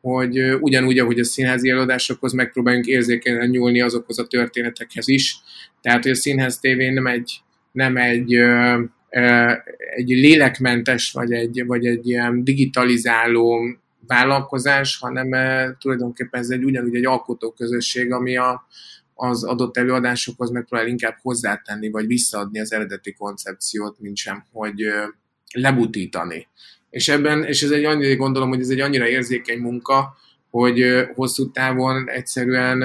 hogy 0.01 0.39
ugyanúgy, 0.59 0.99
ahogy 0.99 1.19
a 1.19 1.23
színházi 1.23 1.69
előadásokhoz 1.69 2.33
megpróbáljunk 2.33 2.85
érzékenyen 2.85 3.49
nyúlni 3.49 3.81
azokhoz 3.81 4.19
a 4.19 4.27
történetekhez 4.27 5.07
is. 5.07 5.37
Tehát, 5.81 6.03
hogy 6.03 6.11
a 6.11 6.15
színház 6.15 6.59
tévén 6.59 6.93
nem 6.93 7.07
egy, 7.07 7.41
nem 7.71 7.97
egy, 7.97 8.33
egy 9.95 10.07
lélekmentes, 10.07 11.11
vagy 11.11 11.31
egy, 11.31 11.63
vagy 11.65 11.85
egy 11.85 12.07
ilyen 12.07 12.43
digitalizáló 12.43 13.59
vállalkozás, 14.07 14.97
hanem 14.97 15.29
tulajdonképpen 15.79 16.39
ez 16.39 16.49
egy 16.49 16.63
ugyanúgy 16.63 16.95
egy 16.95 17.05
alkotóközösség, 17.05 18.11
ami 18.11 18.37
a, 18.37 18.67
az 19.13 19.43
adott 19.43 19.77
előadásokhoz 19.77 20.49
megpróbál 20.49 20.87
inkább 20.87 21.17
hozzátenni, 21.21 21.89
vagy 21.89 22.07
visszaadni 22.07 22.59
az 22.59 22.73
eredeti 22.73 23.13
koncepciót, 23.13 23.99
mint 23.99 24.17
sem, 24.17 24.45
hogy 24.51 24.81
lebutítani. 25.53 26.47
És 26.89 27.07
ebben, 27.07 27.43
és 27.43 27.63
ez 27.63 27.71
egy 27.71 27.83
annyira, 27.83 28.15
gondolom, 28.15 28.49
hogy 28.49 28.59
ez 28.59 28.69
egy 28.69 28.79
annyira 28.79 29.07
érzékeny 29.07 29.59
munka, 29.59 30.17
hogy 30.49 31.07
hosszú 31.15 31.51
távon 31.51 32.09
egyszerűen 32.09 32.83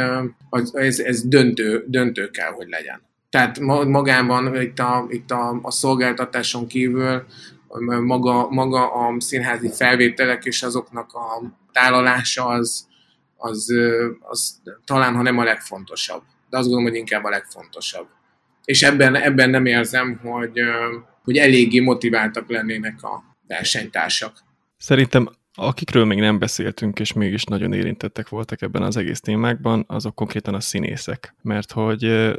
ez, 0.73 0.99
ez 0.99 1.29
döntő, 1.29 1.85
döntő 1.87 2.31
kell, 2.31 2.51
hogy 2.51 2.69
legyen. 2.69 3.03
Tehát 3.31 3.61
magában 3.87 4.61
itt 4.61 4.79
a, 4.79 5.07
itt 5.09 5.31
a, 5.31 5.59
a 5.63 5.71
szolgáltatáson 5.71 6.67
kívül 6.67 7.25
maga, 8.05 8.51
maga 8.51 8.93
a 8.93 9.21
színházi 9.21 9.71
felvételek 9.71 10.45
és 10.45 10.63
azoknak 10.63 11.13
a 11.13 11.43
tálalása 11.73 12.47
az, 12.47 12.87
az, 13.37 13.75
az 14.21 14.61
talán, 14.85 15.15
ha 15.15 15.23
nem 15.23 15.39
a 15.39 15.45
legfontosabb. 15.45 16.23
De 16.51 16.57
azt 16.57 16.67
gondolom, 16.67 16.91
hogy 16.91 16.99
inkább 16.99 17.25
a 17.25 17.31
legfontosabb. 17.31 18.07
És 18.65 18.83
ebben, 18.83 19.15
ebben 19.15 19.51
nem 19.51 19.67
érzem, 19.67 20.21
hogy, 20.23 20.61
hogy 21.23 21.37
eléggé 21.37 21.81
motiváltak 21.81 22.51
lennének 22.51 23.03
a 23.03 23.23
versenytársak. 23.47 24.33
Szerintem 24.77 25.29
akikről 25.55 26.05
még 26.05 26.19
nem 26.19 26.39
beszéltünk, 26.39 27.01
és 27.01 27.13
mégis 27.13 27.45
nagyon 27.45 27.73
érintettek 27.73 28.29
voltak 28.29 28.63
ebben 28.63 28.83
az 28.83 28.97
egész 28.97 29.21
témákban, 29.21 29.85
azok 29.89 30.15
konkrétan 30.15 30.55
a 30.55 30.61
színészek. 30.61 31.35
Mert 31.43 31.73
hogy 31.73 32.33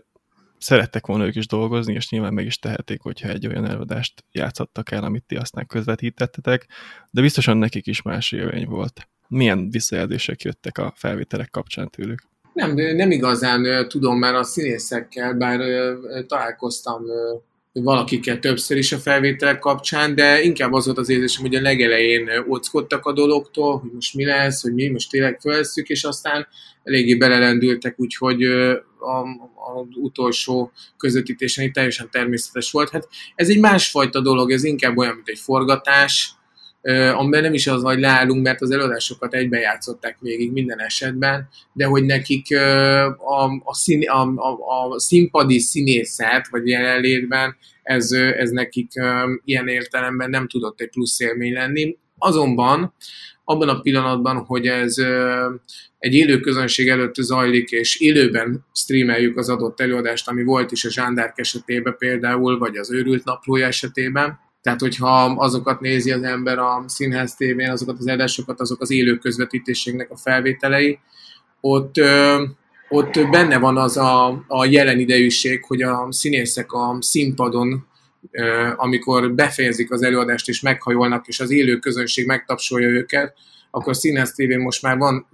szerettek 0.58 1.06
volna 1.06 1.26
ők 1.26 1.36
is 1.36 1.48
dolgozni, 1.48 1.94
és 1.94 2.10
nyilván 2.10 2.34
meg 2.34 2.46
is 2.46 2.60
tehetik, 2.60 3.02
hogyha 3.02 3.30
egy 3.30 3.48
olyan 3.48 3.66
előadást 3.66 4.24
játszottak 4.32 4.92
el, 4.92 5.04
amit 5.04 5.24
ti 5.24 5.36
aztán 5.36 5.68
közvetítettetek, 5.68 6.68
de 7.12 7.22
biztosan 7.22 7.58
nekik 7.58 7.88
is 7.88 8.02
más 8.02 8.32
élmény 8.32 8.66
volt. 8.66 9.08
Milyen 9.28 9.70
visszajelzések 9.70 10.42
jöttek 10.42 10.78
a 10.78 10.94
felvételek 10.96 11.50
kapcsán 11.50 11.90
tőlük? 11.90 12.22
Nem, 12.54 12.74
nem 12.74 13.12
igazán 13.12 13.88
tudom, 13.88 14.18
mert 14.18 14.36
a 14.36 14.44
színészekkel, 14.44 15.34
bár 15.34 15.60
találkoztam 16.28 17.02
valakikkel 17.74 18.40
többször 18.40 18.78
is 18.78 18.92
a 18.92 18.98
felvételek 18.98 19.60
kapcsán, 19.60 20.16
de 20.16 20.42
inkább 20.42 20.74
az 20.74 20.86
volt 20.86 20.98
az 20.98 21.10
érzésem, 21.10 21.42
hogy 21.42 21.56
a 21.56 21.62
legelején 21.62 22.30
óckodtak 22.48 23.06
a 23.06 23.14
dologtól, 23.14 23.80
hogy 23.80 23.92
most 23.94 24.14
mi 24.14 24.26
lesz, 24.26 24.62
hogy 24.62 24.74
mi 24.74 24.88
most 24.88 25.10
tényleg 25.10 25.40
felszük, 25.42 25.90
és 25.90 26.04
aztán 26.04 26.48
eléggé 26.84 27.16
belelendültek, 27.16 28.00
úgyhogy 28.00 28.44
az 28.44 29.88
utolsó 29.94 30.72
közvetítésen 30.98 31.74
teljesen 31.74 32.10
természetes 32.12 32.72
volt. 32.72 32.90
Hát 32.90 33.08
ez 33.36 33.50
egy 33.50 33.60
másfajta 33.60 34.22
dolog, 34.22 34.52
ez 34.52 34.64
inkább 34.64 34.98
olyan, 34.98 35.16
mint 35.16 35.28
egy 35.28 35.40
forgatás, 35.40 36.32
amiben 36.92 37.42
nem 37.42 37.54
is 37.54 37.68
az, 37.68 37.82
hogy 37.84 38.00
leállunk, 38.00 38.44
mert 38.44 38.62
az 38.62 38.72
előadásokat 38.72 39.34
egyben 39.34 39.60
játszották 39.60 40.18
végig 40.20 40.52
minden 40.52 40.80
esetben, 40.80 41.48
de 41.74 41.86
hogy 41.86 42.04
nekik 42.04 42.58
a, 43.18 43.44
a, 43.46 43.74
szín, 43.74 44.10
a, 44.10 44.22
a, 44.22 44.90
a 44.90 45.00
színpadi 45.00 45.60
színészet, 45.60 46.48
vagy 46.48 46.68
jelenlétben 46.68 47.56
ez, 47.84 48.12
ez 48.12 48.50
nekik 48.50 48.92
ilyen 49.46 49.68
értelemben 49.68 50.30
nem 50.30 50.48
tudott 50.48 50.82
egy 50.82 50.90
plusz 50.90 51.20
élmény 51.20 51.54
lenni. 51.54 51.98
Azonban 52.18 52.94
abban 53.44 53.70
a 53.70 53.80
pillanatban, 53.80 54.38
hogy 54.38 54.68
ez 54.68 54.96
egy 55.98 56.14
élő 56.14 56.40
közönség 56.40 56.90
előtt 56.90 57.16
zajlik, 57.16 57.70
és 57.70 58.00
élőben 58.00 58.66
streameljük 58.74 59.38
az 59.38 59.50
adott 59.50 59.80
előadást, 59.80 60.28
ami 60.28 60.44
volt 60.44 60.72
is 60.72 60.86
a 60.86 60.92
Zsándárk 60.92 61.40
esetében 61.40 61.96
például, 61.98 62.58
vagy 62.58 62.78
az 62.78 62.92
Őrült 62.92 63.24
Naplója 63.24 63.66
esetében, 63.66 64.40
tehát, 64.64 64.80
hogyha 64.80 65.24
azokat 65.24 65.80
nézi 65.80 66.12
az 66.12 66.24
ember 66.24 66.58
a 66.58 66.84
színház 66.88 67.36
tévén, 67.36 67.70
azokat 67.70 67.98
az 68.00 68.08
adásokat, 68.08 68.60
azok 68.60 68.82
az 68.82 68.92
élő 68.92 69.18
közvetítésének 69.18 70.12
a 70.12 70.18
felvételei, 70.18 71.00
ott, 71.62 71.96
ott 72.90 73.30
benne 73.32 73.58
van 73.58 73.78
az 73.78 73.98
a, 73.98 74.44
a 74.48 74.66
jelen 74.66 75.00
idejűség, 75.00 75.64
hogy 75.64 75.82
a 75.82 76.08
színészek 76.10 76.72
a 76.72 76.98
színpadon, 77.00 77.88
amikor 78.76 79.34
befejezik 79.34 79.92
az 79.92 80.04
előadást 80.04 80.50
és 80.50 80.62
meghajolnak, 80.62 81.28
és 81.28 81.40
az 81.40 81.52
élő 81.52 81.78
közönség 81.78 82.26
megtapsolja 82.26 82.88
őket, 82.88 83.34
akkor 83.72 83.92
a 83.92 83.96
Színház 83.96 84.32
TV 84.32 84.58
most 84.58 84.82
már 84.82 84.98
van 84.98 85.28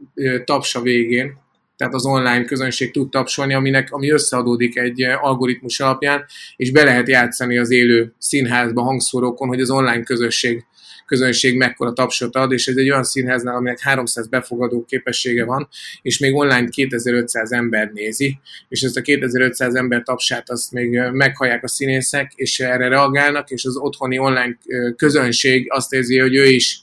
tapsa 0.45 0.81
végén, 0.81 1.37
tehát 1.79 1.93
az 1.93 2.05
online 2.05 2.45
közönség 2.45 2.91
tud 2.91 3.09
tapsolni, 3.09 3.53
aminek, 3.53 3.91
ami 3.91 4.09
összeadódik 4.09 4.77
egy 4.77 5.01
algoritmus 5.01 5.79
alapján, 5.79 6.25
és 6.55 6.71
be 6.71 6.83
lehet 6.83 7.07
játszani 7.07 7.57
az 7.57 7.71
élő 7.71 8.13
színházba 8.17 8.81
hangszórókon, 8.81 9.47
hogy 9.47 9.61
az 9.61 9.69
online 9.69 10.03
közösség 10.03 10.65
közönség 11.05 11.57
mekkora 11.57 11.93
tapsot 11.93 12.35
ad, 12.35 12.51
és 12.51 12.67
ez 12.67 12.75
egy 12.77 12.89
olyan 12.89 13.03
színháznál, 13.03 13.55
aminek 13.55 13.79
300 13.79 14.27
befogadó 14.27 14.85
képessége 14.85 15.45
van, 15.45 15.67
és 16.01 16.19
még 16.19 16.35
online 16.35 16.69
2500 16.69 17.51
ember 17.51 17.91
nézi, 17.93 18.39
és 18.69 18.81
ezt 18.81 18.97
a 18.97 19.01
2500 19.01 19.75
ember 19.75 20.03
tapsát 20.03 20.49
azt 20.49 20.71
még 20.71 20.99
meghallják 21.11 21.63
a 21.63 21.67
színészek, 21.67 22.31
és 22.35 22.59
erre 22.59 22.87
reagálnak, 22.87 23.49
és 23.49 23.65
az 23.65 23.77
otthoni 23.77 24.17
online 24.17 24.57
közönség 24.95 25.71
azt 25.71 25.93
érzi, 25.93 26.19
hogy 26.19 26.35
ő 26.35 26.45
is 26.45 26.79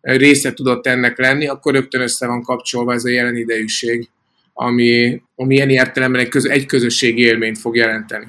része 0.00 0.52
tudott 0.52 0.86
ennek 0.86 1.18
lenni, 1.18 1.46
akkor 1.46 1.72
rögtön 1.72 2.00
össze 2.00 2.26
van 2.26 2.42
kapcsolva 2.42 2.92
ez 2.92 3.04
a 3.04 3.08
jelen 3.08 3.36
idejűség, 3.36 4.08
ami, 4.52 5.22
ami 5.34 5.54
ilyen 5.54 5.70
értelemben 5.70 6.20
egy, 6.20 6.28
köz, 6.28 6.44
egy 6.46 6.66
közösségi 6.66 7.20
élményt 7.20 7.58
fog 7.58 7.76
jelenteni. 7.76 8.26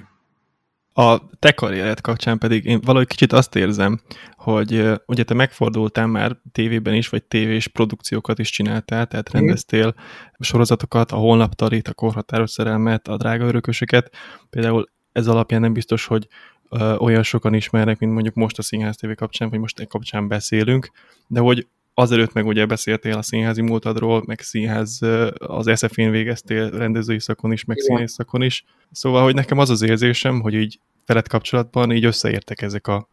A 0.95 1.29
te 1.39 1.51
karriered 1.51 2.01
kapcsán 2.01 2.37
pedig 2.37 2.65
én 2.65 2.79
valahogy 2.85 3.07
kicsit 3.07 3.33
azt 3.33 3.55
érzem, 3.55 3.99
hogy 4.35 4.91
ugye 5.05 5.23
te 5.23 5.33
megfordultál 5.33 6.07
már 6.07 6.37
tévében 6.51 6.93
is, 6.93 7.09
vagy 7.09 7.23
tévés 7.23 7.67
produkciókat 7.67 8.39
is 8.39 8.49
csináltál, 8.49 9.07
tehát 9.07 9.29
mhm. 9.29 9.37
rendeztél 9.37 9.95
sorozatokat, 10.39 11.11
a 11.11 11.15
Holnaptarit, 11.15 11.87
a 11.87 11.93
Korhatáros 11.93 12.51
szerelmet, 12.51 13.07
a 13.07 13.17
Drága 13.17 13.45
örökösöket. 13.45 14.15
Például 14.49 14.89
ez 15.11 15.27
alapján 15.27 15.61
nem 15.61 15.73
biztos, 15.73 16.05
hogy 16.05 16.27
ö, 16.69 16.95
olyan 16.95 17.23
sokan 17.23 17.53
ismernek, 17.53 17.99
mint 17.99 18.13
mondjuk 18.13 18.35
most 18.35 18.57
a 18.57 18.61
Színház 18.61 18.95
TV 18.95 19.11
kapcsán, 19.15 19.49
vagy 19.49 19.59
most 19.59 19.79
egy 19.79 19.87
kapcsán 19.87 20.27
beszélünk, 20.27 20.91
de 21.27 21.39
hogy 21.39 21.67
azelőtt 21.93 22.33
meg 22.33 22.45
ugye 22.45 22.65
beszéltél 22.65 23.17
a 23.17 23.21
színházi 23.21 23.61
múltadról, 23.61 24.23
meg 24.25 24.39
színház, 24.39 24.99
az 25.37 25.71
SF-én 25.75 26.11
végeztél 26.11 26.69
rendezői 26.69 27.19
szakon 27.19 27.51
is, 27.51 27.65
meg 27.65 27.77
színész 27.77 28.11
szakon 28.11 28.41
is. 28.41 28.65
Szóval, 28.91 29.23
hogy 29.23 29.33
nekem 29.33 29.57
az 29.57 29.69
az 29.69 29.81
érzésem, 29.81 30.41
hogy 30.41 30.53
így 30.53 30.79
felett 31.05 31.27
kapcsolatban 31.27 31.91
így 31.91 32.05
összeértek 32.05 32.61
ezek 32.61 32.87
a, 32.87 33.09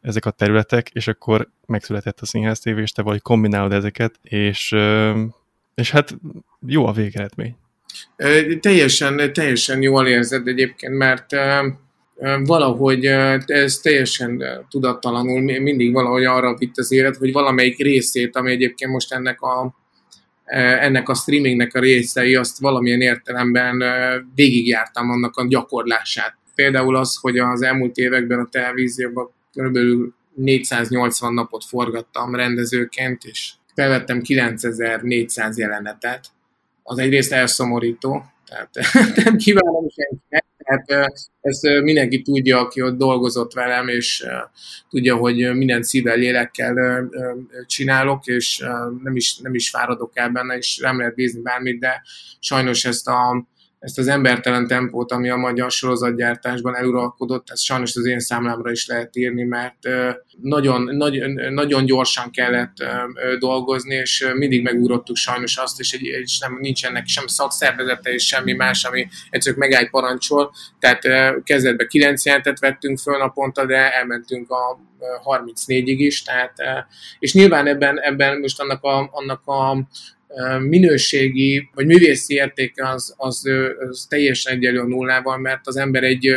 ezek 0.00 0.24
a 0.24 0.30
területek, 0.30 0.88
és 0.88 1.08
akkor 1.08 1.48
megszületett 1.66 2.20
a 2.20 2.26
Színház 2.26 2.60
TV, 2.60 2.78
és 2.78 2.92
te 2.92 3.02
vagy 3.02 3.22
kombinálod 3.22 3.72
ezeket, 3.72 4.18
és, 4.22 4.74
és 5.74 5.90
hát 5.90 6.16
jó 6.66 6.86
a 6.86 6.92
végeredmény. 6.92 7.56
Teljesen, 8.60 9.32
teljesen 9.32 9.82
jól 9.82 10.06
érzed 10.06 10.46
egyébként, 10.48 10.94
mert 10.94 11.32
valahogy 12.44 13.04
ez 13.46 13.78
teljesen 13.78 14.42
tudattalanul 14.70 15.40
mindig 15.40 15.92
valahogy 15.92 16.24
arra 16.24 16.56
vitt 16.56 16.76
az 16.76 16.92
élet, 16.92 17.16
hogy 17.16 17.32
valamelyik 17.32 17.78
részét, 17.78 18.36
ami 18.36 18.50
egyébként 18.50 18.90
most 18.90 19.12
ennek 19.12 19.40
a, 19.40 19.74
ennek 20.80 21.08
a 21.08 21.14
streamingnek 21.14 21.74
a 21.74 21.80
részei, 21.80 22.34
azt 22.34 22.60
valamilyen 22.60 23.00
értelemben 23.00 23.82
végigjártam 24.34 25.10
annak 25.10 25.36
a 25.36 25.46
gyakorlását. 25.48 26.34
Például 26.54 26.96
az, 26.96 27.16
hogy 27.20 27.38
az 27.38 27.62
elmúlt 27.62 27.96
években 27.96 28.38
a 28.38 28.48
televízióban 28.50 29.30
kb. 29.52 29.78
480 30.34 31.34
napot 31.34 31.64
forgattam 31.64 32.34
rendezőként, 32.34 33.24
és 33.24 33.52
felvettem 33.74 34.20
9400 34.20 35.58
jelenetet. 35.58 36.26
Az 36.82 36.98
egyrészt 36.98 37.32
elszomorító, 37.32 38.24
tehát 38.48 38.70
nem 39.24 39.36
kívánom 39.36 39.88
senkinek, 39.88 40.44
tehát 40.66 41.12
ezt 41.40 41.62
mindenki 41.82 42.22
tudja, 42.22 42.58
aki 42.58 42.82
ott 42.82 42.96
dolgozott 42.96 43.52
velem, 43.52 43.88
és 43.88 44.26
tudja, 44.88 45.16
hogy 45.16 45.54
minden 45.54 45.82
szívvel, 45.82 46.16
lélekkel 46.16 47.08
csinálok, 47.66 48.26
és 48.26 48.58
nem 49.02 49.16
is, 49.16 49.36
nem 49.36 49.54
is 49.54 49.70
fáradok 49.70 50.10
el 50.14 50.28
benne, 50.28 50.56
és 50.56 50.76
nem 50.76 50.98
lehet 50.98 51.14
bízni 51.14 51.40
bármit, 51.40 51.80
de 51.80 52.02
sajnos 52.40 52.84
ezt 52.84 53.08
a 53.08 53.46
ezt 53.86 53.98
az 53.98 54.08
embertelen 54.08 54.66
tempót, 54.66 55.12
ami 55.12 55.28
a 55.28 55.36
magyar 55.36 55.70
sorozatgyártásban 55.70 56.76
eluralkodott, 56.76 57.50
ezt 57.50 57.62
sajnos 57.62 57.96
az 57.96 58.06
én 58.06 58.18
számlámra 58.20 58.70
is 58.70 58.86
lehet 58.86 59.16
írni, 59.16 59.42
mert 59.42 59.76
nagyon, 60.42 60.82
nagyon, 60.96 61.52
nagyon 61.52 61.84
gyorsan 61.84 62.30
kellett 62.30 62.76
dolgozni, 63.38 63.94
és 63.94 64.26
mindig 64.34 64.62
megugrottuk 64.62 65.16
sajnos 65.16 65.56
azt, 65.56 65.80
és, 65.80 65.92
egy, 65.92 66.02
és 66.02 66.38
nem, 66.38 66.58
nincsenek 66.60 67.06
sem 67.06 67.26
szakszervezete 67.26 68.12
és 68.12 68.26
semmi 68.26 68.52
más, 68.52 68.84
ami 68.84 69.08
egyszerűen 69.30 69.68
megáll 69.68 69.90
parancsol. 69.90 70.52
Tehát 70.78 71.02
kezdetben 71.44 71.86
9 71.88 72.24
jelentet 72.24 72.58
vettünk 72.58 72.98
föl 72.98 73.18
naponta, 73.18 73.66
de 73.66 73.92
elmentünk 73.92 74.50
a 74.50 74.80
34-ig 75.24 75.96
is, 75.98 76.22
tehát, 76.22 76.52
és 77.18 77.34
nyilván 77.34 77.66
ebben, 77.66 78.00
ebben 78.00 78.38
most 78.38 78.60
annak 78.60 78.82
a, 78.82 79.08
annak 79.12 79.46
a 79.46 79.86
minőségi 80.58 81.70
vagy 81.74 81.86
művészi 81.86 82.34
értéke 82.34 82.88
az, 82.88 83.14
az, 83.16 83.42
az 83.88 84.06
teljesen 84.08 84.54
egyenlő 84.54 84.80
a 84.80 84.86
nullával, 84.86 85.38
mert 85.38 85.66
az 85.66 85.76
ember 85.76 86.02
egy 86.02 86.30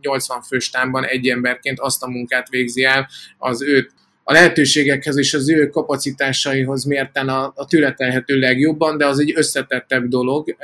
80 0.00 0.42
fős 0.42 0.70
támban 0.70 1.04
egy 1.04 1.28
emberként 1.28 1.80
azt 1.80 2.02
a 2.02 2.10
munkát 2.10 2.48
végzi 2.48 2.84
el, 2.84 3.08
az 3.38 3.62
őt 3.62 3.92
a 4.26 4.32
lehetőségekhez 4.32 5.16
és 5.18 5.34
az 5.34 5.50
ő 5.50 5.68
kapacitásaihoz 5.68 6.84
mérten 6.84 7.28
a, 7.28 7.52
a 7.56 7.66
tőle 7.66 7.92
telhető 7.92 8.38
legjobban, 8.38 8.96
de 8.96 9.06
az 9.06 9.20
egy 9.20 9.32
összetettebb 9.36 10.04
dolog, 10.04 10.56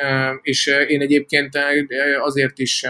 és 0.42 0.66
én 0.88 1.00
egyébként 1.00 1.58
azért 2.20 2.58
is 2.58 2.84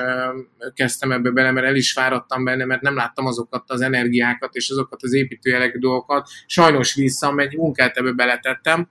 kezdtem 0.75 1.13
ebbe 1.13 1.31
bele, 1.31 1.51
mert 1.51 1.67
el 1.67 1.77
is 1.77 1.93
fáradtam 1.93 2.45
benne, 2.45 2.65
mert 2.65 2.81
nem 2.81 2.95
láttam 2.95 3.27
azokat 3.27 3.65
az 3.67 3.81
energiákat 3.81 4.55
és 4.55 4.71
azokat 4.71 5.03
az 5.03 5.13
építőjelek 5.13 5.79
dolgokat. 5.79 6.29
Sajnos 6.47 6.95
vissza, 6.95 7.35
egy 7.37 7.57
munkát 7.57 7.97
ebbe 7.97 8.13
beletettem, 8.13 8.89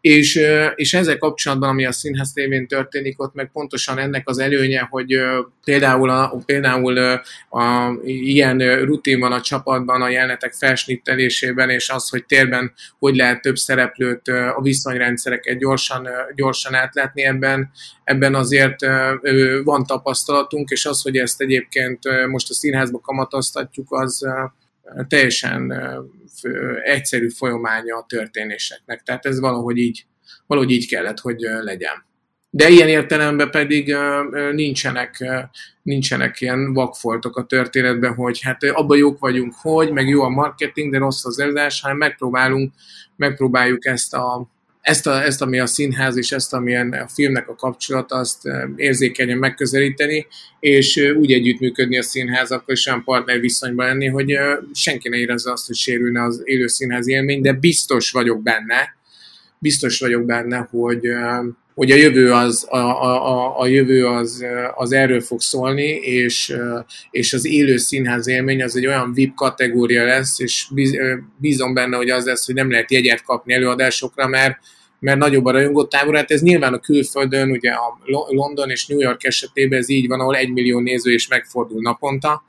és, 0.00 0.40
és 0.74 0.94
ezzel 0.94 1.18
kapcsolatban, 1.18 1.68
ami 1.68 1.86
a 1.86 1.92
színház 1.92 2.32
tévén 2.32 2.66
történik, 2.66 3.22
ott 3.22 3.34
meg 3.34 3.50
pontosan 3.52 3.98
ennek 3.98 4.28
az 4.28 4.38
előnye, 4.38 4.86
hogy 4.90 5.20
például, 5.64 6.10
a, 6.10 6.42
például 6.46 6.98
a, 6.98 7.22
a, 7.58 7.92
ilyen 8.04 8.84
rutin 8.84 9.20
van 9.20 9.32
a 9.32 9.40
csapatban 9.40 10.02
a 10.02 10.08
jelenetek 10.08 10.52
felsnittelésében, 10.52 11.70
és 11.70 11.88
az, 11.88 12.08
hogy 12.08 12.24
térben 12.24 12.72
hogy 12.98 13.16
lehet 13.16 13.40
több 13.40 13.56
szereplőt, 13.56 14.28
a 14.28 14.60
viszonyrendszereket 14.62 15.58
gyorsan, 15.58 16.08
gyorsan 16.34 16.74
átlátni 16.74 17.22
ebben, 17.22 17.70
ebben 18.04 18.34
azért 18.34 18.86
van 19.64 19.86
tapasztalatunk, 19.86 20.70
és 20.70 20.86
az, 20.86 21.02
hogy 21.02 21.16
ezt 21.16 21.40
egyébként 21.40 22.26
most 22.26 22.50
a 22.50 22.54
színházba 22.54 22.98
kamatoztatjuk, 22.98 23.92
az 23.92 24.26
teljesen 25.08 25.72
egyszerű 26.82 27.28
folyamánya 27.28 27.96
a 27.96 28.06
történéseknek. 28.08 29.02
Tehát 29.02 29.26
ez 29.26 29.40
valahogy 29.40 29.76
így, 29.76 30.06
valahogy 30.46 30.70
így 30.70 30.88
kellett, 30.88 31.18
hogy 31.18 31.40
legyen. 31.60 32.06
De 32.50 32.68
ilyen 32.68 32.88
értelemben 32.88 33.50
pedig 33.50 33.96
nincsenek, 34.52 35.24
nincsenek 35.82 36.40
ilyen 36.40 36.72
vakfoltok 36.72 37.36
a 37.36 37.44
történetben, 37.44 38.14
hogy 38.14 38.40
hát 38.42 38.62
abban 38.62 38.98
jók 38.98 39.18
vagyunk, 39.18 39.54
hogy, 39.54 39.92
meg 39.92 40.08
jó 40.08 40.22
a 40.22 40.28
marketing, 40.28 40.92
de 40.92 40.98
rossz 40.98 41.24
az 41.24 41.38
előadás, 41.38 41.80
hanem 41.80 41.96
megpróbálunk, 41.96 42.72
megpróbáljuk 43.16 43.86
ezt 43.86 44.14
a, 44.14 44.48
ezt, 44.80 45.06
a, 45.06 45.22
ezt, 45.24 45.42
ami 45.42 45.58
a 45.58 45.66
színház 45.66 46.16
és 46.16 46.32
ezt, 46.32 46.52
amilyen 46.52 46.92
a 46.92 47.08
filmnek 47.08 47.48
a 47.48 47.54
kapcsolata, 47.54 48.16
azt 48.16 48.48
érzékenyen 48.76 49.38
megközelíteni, 49.38 50.26
és 50.60 50.96
úgy 51.16 51.32
együttműködni 51.32 51.98
a 51.98 52.02
színházakkal, 52.02 52.74
és 52.74 52.86
olyan 52.86 53.04
partner 53.04 53.40
viszonyban 53.40 53.86
lenni, 53.86 54.06
hogy 54.06 54.38
senki 54.72 55.08
ne 55.08 55.16
érezze 55.16 55.52
azt, 55.52 55.66
hogy 55.66 55.76
sérülne 55.76 56.22
az 56.22 56.40
élő 56.44 56.66
színház 56.66 57.08
élmény, 57.08 57.40
de 57.40 57.52
biztos 57.52 58.10
vagyok 58.10 58.42
benne, 58.42 58.96
biztos 59.58 59.98
vagyok 59.98 60.24
benne, 60.24 60.68
hogy, 60.70 61.06
hogy 61.78 61.90
a 61.90 61.96
jövő 61.96 62.32
az, 62.32 62.66
a, 62.70 62.76
a, 62.76 63.60
a 63.60 63.66
jövő 63.66 64.06
az, 64.06 64.44
az 64.74 64.92
erről 64.92 65.20
fog 65.20 65.40
szólni, 65.40 65.88
és, 65.92 66.56
és 67.10 67.32
az 67.32 67.46
élő 67.46 67.76
színház 67.76 68.28
élmény 68.28 68.62
az 68.62 68.76
egy 68.76 68.86
olyan 68.86 69.12
VIP 69.12 69.34
kategória 69.34 70.04
lesz, 70.04 70.38
és 70.38 70.66
bízom 71.36 71.74
benne, 71.74 71.96
hogy 71.96 72.10
az 72.10 72.24
lesz, 72.24 72.46
hogy 72.46 72.54
nem 72.54 72.70
lehet 72.70 72.90
jegyet 72.90 73.22
kapni 73.22 73.52
előadásokra, 73.52 74.26
mert 74.26 74.56
mert 75.00 75.18
nagyobb 75.18 75.44
a 75.44 75.50
rajongótábor. 75.50 76.16
Hát 76.16 76.30
ez 76.30 76.42
nyilván 76.42 76.72
a 76.72 76.78
külföldön, 76.78 77.50
ugye 77.50 77.70
a 77.70 77.98
London 78.28 78.70
és 78.70 78.86
New 78.86 79.00
York 79.00 79.24
esetében 79.24 79.78
ez 79.78 79.88
így 79.88 80.08
van, 80.08 80.20
ahol 80.20 80.36
egy 80.36 80.52
millió 80.52 80.80
néző 80.80 81.12
is 81.12 81.28
megfordul 81.28 81.80
naponta. 81.80 82.44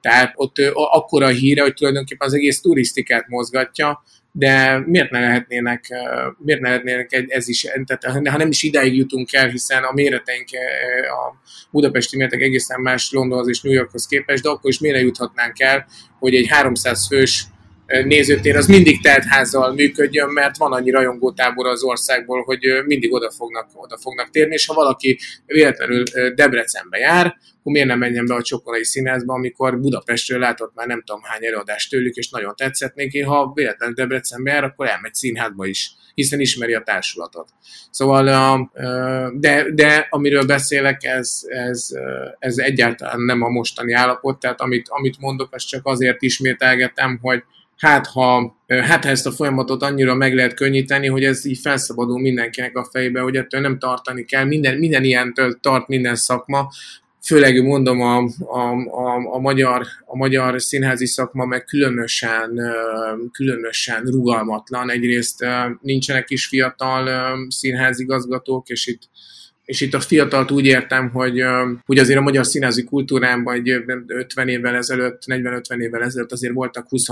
Tehát 0.00 0.32
ott 0.36 0.58
akkora 0.74 1.28
híre, 1.28 1.62
hogy 1.62 1.74
tulajdonképpen 1.74 2.26
az 2.26 2.34
egész 2.34 2.60
turisztikát 2.60 3.28
mozgatja, 3.28 4.02
de 4.32 4.78
miért 4.86 5.10
ne 5.10 5.20
lehetnének, 5.20 5.86
miért 6.38 6.60
ne 6.60 6.68
lehetnének 6.68 7.08
ez 7.28 7.48
is, 7.48 7.66
tehát 7.86 8.28
ha 8.28 8.36
nem 8.36 8.48
is 8.48 8.62
idáig 8.62 8.96
jutunk 8.96 9.32
el, 9.32 9.48
hiszen 9.48 9.82
a 9.82 9.92
méreteink, 9.92 10.48
a 11.10 11.36
budapesti 11.70 12.16
méretek 12.16 12.40
egészen 12.40 12.80
más 12.80 13.10
Londonhoz 13.12 13.48
és 13.48 13.60
New 13.60 13.72
Yorkhoz 13.72 14.06
képest, 14.06 14.42
de 14.42 14.48
akkor 14.48 14.70
is 14.70 14.78
miért 14.78 15.00
juthatnánk 15.00 15.60
el, 15.60 15.86
hogy 16.18 16.34
egy 16.34 16.46
300 16.48 17.06
fős 17.06 17.44
nézőtér 18.04 18.56
az 18.56 18.66
mindig 18.66 19.02
teltházzal 19.02 19.72
működjön, 19.72 20.28
mert 20.28 20.56
van 20.56 20.72
annyi 20.72 20.90
rajongótábor 20.90 21.66
az 21.66 21.82
országból, 21.82 22.42
hogy 22.42 22.58
mindig 22.86 23.12
oda 23.12 23.30
fognak, 23.30 23.68
oda 23.74 23.98
fognak 23.98 24.30
térni, 24.30 24.54
és 24.54 24.66
ha 24.66 24.74
valaki 24.74 25.18
véletlenül 25.46 26.02
Debrecenbe 26.34 26.98
jár, 26.98 27.26
akkor 27.60 27.72
miért 27.72 27.88
nem 27.88 27.98
menjen 27.98 28.26
be 28.26 28.34
a 28.34 28.42
Csokonai 28.42 28.84
Színházba, 28.84 29.34
amikor 29.34 29.80
Budapestről 29.80 30.38
látott 30.38 30.74
már 30.74 30.86
nem 30.86 31.02
tudom 31.04 31.22
hány 31.22 31.44
előadást 31.44 31.90
tőlük, 31.90 32.14
és 32.14 32.30
nagyon 32.30 32.54
tetszett 32.56 32.94
neki, 32.94 33.20
ha 33.20 33.52
véletlenül 33.54 33.94
Debrecenbe 33.94 34.50
jár, 34.50 34.64
akkor 34.64 34.86
elmegy 34.86 35.14
színházba 35.14 35.66
is, 35.66 35.90
hiszen 36.14 36.40
ismeri 36.40 36.74
a 36.74 36.82
társulatot. 36.82 37.48
Szóval, 37.90 38.24
de, 39.34 39.70
de 39.70 40.06
amiről 40.10 40.44
beszélek, 40.44 41.04
ez, 41.04 41.40
ez, 41.46 41.88
ez 42.38 42.58
egyáltalán 42.58 43.20
nem 43.20 43.42
a 43.42 43.48
mostani 43.48 43.92
állapot, 43.92 44.40
tehát 44.40 44.60
amit, 44.60 44.88
amit 44.88 45.18
mondok, 45.18 45.54
azt 45.54 45.68
csak 45.68 45.86
azért 45.86 46.22
ismételgetem, 46.22 47.18
hogy 47.22 47.42
hát 47.80 48.06
ha, 48.06 48.56
hát 48.66 49.04
ha 49.04 49.10
ezt 49.10 49.26
a 49.26 49.32
folyamatot 49.32 49.82
annyira 49.82 50.14
meg 50.14 50.34
lehet 50.34 50.54
könnyíteni, 50.54 51.06
hogy 51.06 51.24
ez 51.24 51.44
így 51.44 51.58
felszabadul 51.58 52.20
mindenkinek 52.20 52.76
a 52.76 52.88
fejbe, 52.90 53.20
hogy 53.20 53.36
ettől 53.36 53.60
nem 53.60 53.78
tartani 53.78 54.24
kell, 54.24 54.44
minden, 54.44 54.78
minden 54.78 55.04
ilyentől 55.04 55.60
tart 55.60 55.88
minden 55.88 56.14
szakma, 56.14 56.68
főleg 57.22 57.62
mondom 57.62 58.00
a, 58.00 58.16
a, 58.38 58.72
a, 58.90 59.34
a, 59.34 59.38
magyar, 59.38 59.86
a 60.06 60.16
magyar 60.16 60.62
színházi 60.62 61.06
szakma 61.06 61.44
meg 61.44 61.64
különösen, 61.64 62.60
különösen 63.32 64.02
rugalmatlan. 64.02 64.90
Egyrészt 64.90 65.44
nincsenek 65.80 66.30
is 66.30 66.46
fiatal 66.46 67.36
színházigazgatók, 67.48 68.68
és 68.68 68.86
itt 68.86 69.02
és 69.70 69.80
itt 69.80 69.94
a 69.94 70.00
fiatalt 70.00 70.50
úgy 70.50 70.66
értem, 70.66 71.10
hogy, 71.10 71.42
hogy 71.84 71.98
azért 71.98 72.18
a 72.18 72.22
magyar 72.22 72.46
színházi 72.46 72.84
kultúrában 72.84 73.54
egy 73.54 73.68
50 74.06 74.48
évvel 74.48 74.74
ezelőtt, 74.74 75.22
40-50 75.26 75.78
évvel 75.78 76.02
ezelőtt 76.02 76.32
azért 76.32 76.52
voltak 76.52 76.88
20, 76.88 77.06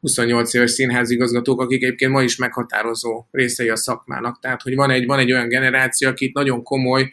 28 0.00 0.54
éves 0.54 0.70
színházigazgatók, 0.70 1.60
akik 1.60 1.82
egyébként 1.82 2.12
ma 2.12 2.22
is 2.22 2.36
meghatározó 2.36 3.26
részei 3.30 3.68
a 3.68 3.76
szakmának. 3.76 4.38
Tehát, 4.40 4.62
hogy 4.62 4.74
van 4.74 4.90
egy, 4.90 5.06
van 5.06 5.18
egy 5.18 5.32
olyan 5.32 5.48
generáció, 5.48 6.08
akit 6.08 6.34
nagyon 6.34 6.62
komoly, 6.62 7.10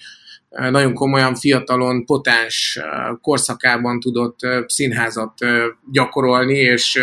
nagyon 0.49 0.93
komolyan 0.93 1.35
fiatalon, 1.35 2.05
potens 2.05 2.79
korszakában 3.21 3.99
tudott 3.99 4.39
színházat 4.65 5.33
gyakorolni, 5.91 6.57
és 6.57 7.01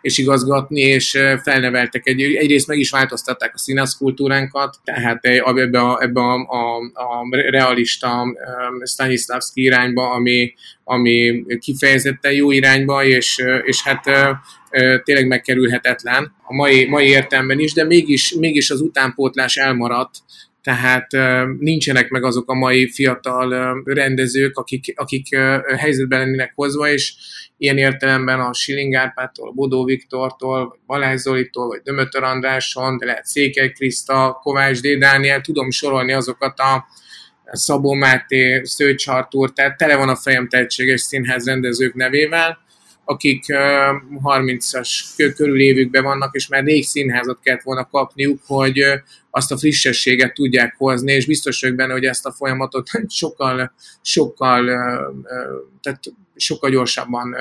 és 0.00 0.18
igazgatni, 0.18 0.80
és 0.80 1.18
felneveltek 1.42 2.06
egy, 2.06 2.22
egyrészt 2.22 2.66
meg 2.66 2.78
is 2.78 2.90
változtatták 2.90 3.54
a 3.54 3.58
színász 3.58 3.96
kultúránkat, 3.96 4.76
tehát 4.84 5.24
ebbe 5.24 5.80
a, 5.80 6.02
ebbe 6.02 6.20
a, 6.20 6.34
a, 6.34 6.76
a 6.92 7.28
realista 7.50 8.26
Stanislavski 8.84 9.62
irányba, 9.62 10.10
ami, 10.10 10.54
ami 10.84 11.44
kifejezetten 11.58 12.32
jó 12.32 12.50
irányba, 12.50 13.04
és, 13.04 13.42
és 13.64 13.82
hát 13.82 14.04
tényleg 15.04 15.26
megkerülhetetlen 15.26 16.34
a 16.42 16.54
mai, 16.54 16.88
mai 16.88 17.06
értelemben 17.06 17.58
is, 17.58 17.72
de 17.72 17.84
mégis, 17.84 18.34
mégis 18.34 18.70
az 18.70 18.80
utánpótlás 18.80 19.56
elmaradt, 19.56 20.18
tehát 20.62 21.06
nincsenek 21.58 22.08
meg 22.08 22.24
azok 22.24 22.50
a 22.50 22.54
mai 22.54 22.90
fiatal 22.90 23.74
rendezők, 23.84 24.56
akik, 24.56 24.92
akik 24.96 25.36
helyzetben 25.76 26.18
lennének 26.18 26.52
hozva, 26.54 26.88
és 26.88 27.14
ilyen 27.56 27.78
értelemben 27.78 28.40
a 28.40 28.52
Schilling 28.52 28.94
Árpától, 28.94 29.52
Bodó 29.52 29.84
Viktortól, 29.84 30.78
Balázs 30.86 31.20
Zolitól, 31.20 31.66
vagy 31.66 31.80
Dömötör 31.82 32.22
Andráson, 32.22 32.98
de 32.98 33.06
lehet 33.06 33.24
Székely 33.24 33.72
Kriszta, 33.72 34.38
Kovács 34.42 34.80
D. 34.80 34.98
Dániel, 34.98 35.40
tudom 35.40 35.70
sorolni 35.70 36.12
azokat 36.12 36.58
a 36.58 36.86
Szabó 37.52 37.92
Máté, 37.92 38.60
Szőcs 38.64 39.06
Artúr, 39.06 39.52
tehát 39.52 39.76
tele 39.76 39.96
van 39.96 40.08
a 40.08 40.16
fejem 40.16 40.48
tehetséges 40.48 41.00
színház 41.00 41.46
rendezők 41.46 41.94
nevével, 41.94 42.58
akik 43.10 43.44
30-as 44.24 44.88
körül 45.36 45.60
évükben 45.60 46.02
vannak, 46.02 46.34
és 46.34 46.48
már 46.48 46.62
négy 46.62 46.82
színházat 46.82 47.40
kellett 47.42 47.62
volna 47.62 47.88
kapniuk, 47.90 48.40
hogy 48.46 48.82
azt 49.30 49.52
a 49.52 49.58
frissességet 49.58 50.34
tudják 50.34 50.74
hozni, 50.76 51.12
és 51.12 51.26
biztos 51.26 51.60
vagyok 51.60 51.76
benne, 51.76 51.92
hogy 51.92 52.04
ezt 52.04 52.26
a 52.26 52.32
folyamatot 52.32 52.88
sokkal, 53.08 53.72
sokkal, 54.02 54.64
tehát 55.82 56.00
sokkal 56.36 56.70
gyorsabban 56.70 57.36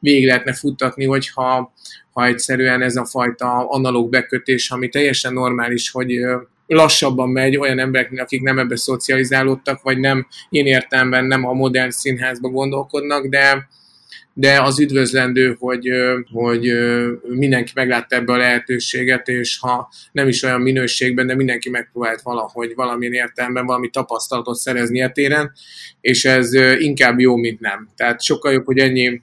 végig 0.00 0.26
lehetne 0.26 0.52
futtatni, 0.54 1.04
hogyha 1.04 1.72
ha 2.12 2.26
egyszerűen 2.26 2.82
ez 2.82 2.96
a 2.96 3.04
fajta 3.04 3.68
analóg 3.68 4.10
bekötés, 4.10 4.70
ami 4.70 4.88
teljesen 4.88 5.32
normális, 5.32 5.90
hogy 5.90 6.20
lassabban 6.66 7.28
megy 7.28 7.56
olyan 7.56 7.78
embereknek, 7.78 8.22
akik 8.22 8.42
nem 8.42 8.58
ebbe 8.58 8.76
szocializálódtak, 8.76 9.82
vagy 9.82 9.98
nem 9.98 10.26
én 10.48 10.66
értelemben 10.66 11.24
nem 11.24 11.44
a 11.44 11.52
modern 11.52 11.90
színházba 11.90 12.48
gondolkodnak, 12.48 13.26
de, 13.26 13.68
de 14.34 14.62
az 14.62 14.80
üdvözlendő, 14.80 15.56
hogy, 15.58 15.88
hogy 16.32 16.72
mindenki 17.22 17.72
meglátta 17.74 18.16
ebbe 18.16 18.32
a 18.32 18.36
lehetőséget, 18.36 19.28
és 19.28 19.58
ha 19.58 19.92
nem 20.12 20.28
is 20.28 20.42
olyan 20.42 20.60
minőségben, 20.60 21.26
de 21.26 21.34
mindenki 21.34 21.70
megpróbált 21.70 22.22
valahogy 22.22 22.72
valamilyen 22.74 23.14
értelemben 23.14 23.66
valami 23.66 23.90
tapasztalatot 23.90 24.56
szerezni 24.56 25.02
a 25.02 25.10
téren, 25.10 25.52
és 26.00 26.24
ez 26.24 26.52
inkább 26.78 27.18
jó, 27.18 27.36
mint 27.36 27.60
nem. 27.60 27.88
Tehát 27.96 28.22
sokkal 28.22 28.52
jobb, 28.52 28.64
hogy 28.64 28.78
ennyi 28.78 29.22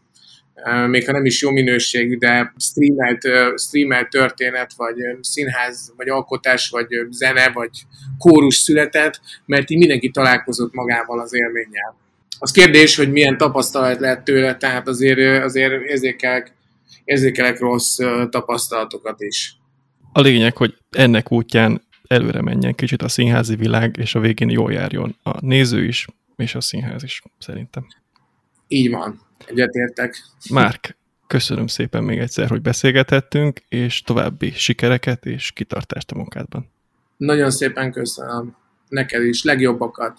még 0.88 1.06
ha 1.06 1.12
nem 1.12 1.26
is 1.26 1.42
jó 1.42 1.52
minőségű, 1.52 2.18
de 2.18 2.54
streamelt, 2.58 3.22
streamelt 3.60 4.10
történet, 4.10 4.74
vagy 4.78 4.96
színház, 5.22 5.94
vagy 5.98 6.10
alkotás, 6.10 6.70
vagy 6.70 6.88
zene, 7.10 7.52
vagy 7.54 7.70
kórus 8.18 8.56
született, 8.56 9.20
mert 9.46 9.70
így 9.70 9.78
mindenki 9.78 10.10
találkozott 10.10 10.74
magával 10.74 11.20
az 11.20 11.34
élménnyel. 11.34 11.96
Az 12.40 12.52
kérdés, 12.52 12.96
hogy 12.96 13.12
milyen 13.12 13.38
tapasztalat 13.38 14.00
lehet 14.00 14.24
tőle, 14.24 14.58
tehát 14.58 14.88
azért, 14.88 15.44
azért 15.44 15.82
érzékelek, 15.82 16.54
érzékelek 17.04 17.60
rossz 17.60 18.00
tapasztalatokat 18.30 19.22
is. 19.22 19.56
A 20.14 20.22
lényeg, 20.22 20.58
hogy 20.58 20.78
ennek 20.90 21.32
útján 21.32 21.82
előre 22.08 22.42
menjen 22.42 22.76
kicsit 22.76 23.02
a 23.02 23.08
színházi 23.08 23.56
világ, 23.56 23.96
és 24.00 24.16
a 24.16 24.20
végén 24.20 24.50
jól 24.50 24.72
járjon 24.72 25.16
a 25.24 25.46
néző 25.46 25.84
is, 25.84 26.08
és 26.36 26.56
a 26.56 26.62
színház 26.62 27.04
is, 27.04 27.22
szerintem. 27.40 27.88
Így 28.68 28.90
van, 28.90 29.22
egyetértek. 29.46 30.16
Márk, 30.50 30.98
köszönöm 31.28 31.68
szépen 31.68 32.04
még 32.04 32.20
egyszer, 32.20 32.48
hogy 32.48 32.62
beszélgethettünk, 32.62 33.60
és 33.70 34.02
további 34.02 34.52
sikereket 34.52 35.26
és 35.26 35.52
kitartást 35.52 36.12
a 36.12 36.16
munkádban. 36.16 36.72
Nagyon 37.18 37.52
szépen 37.52 37.92
köszönöm. 37.92 38.56
Neked 38.88 39.24
is 39.24 39.44
legjobbakat. 39.44 40.18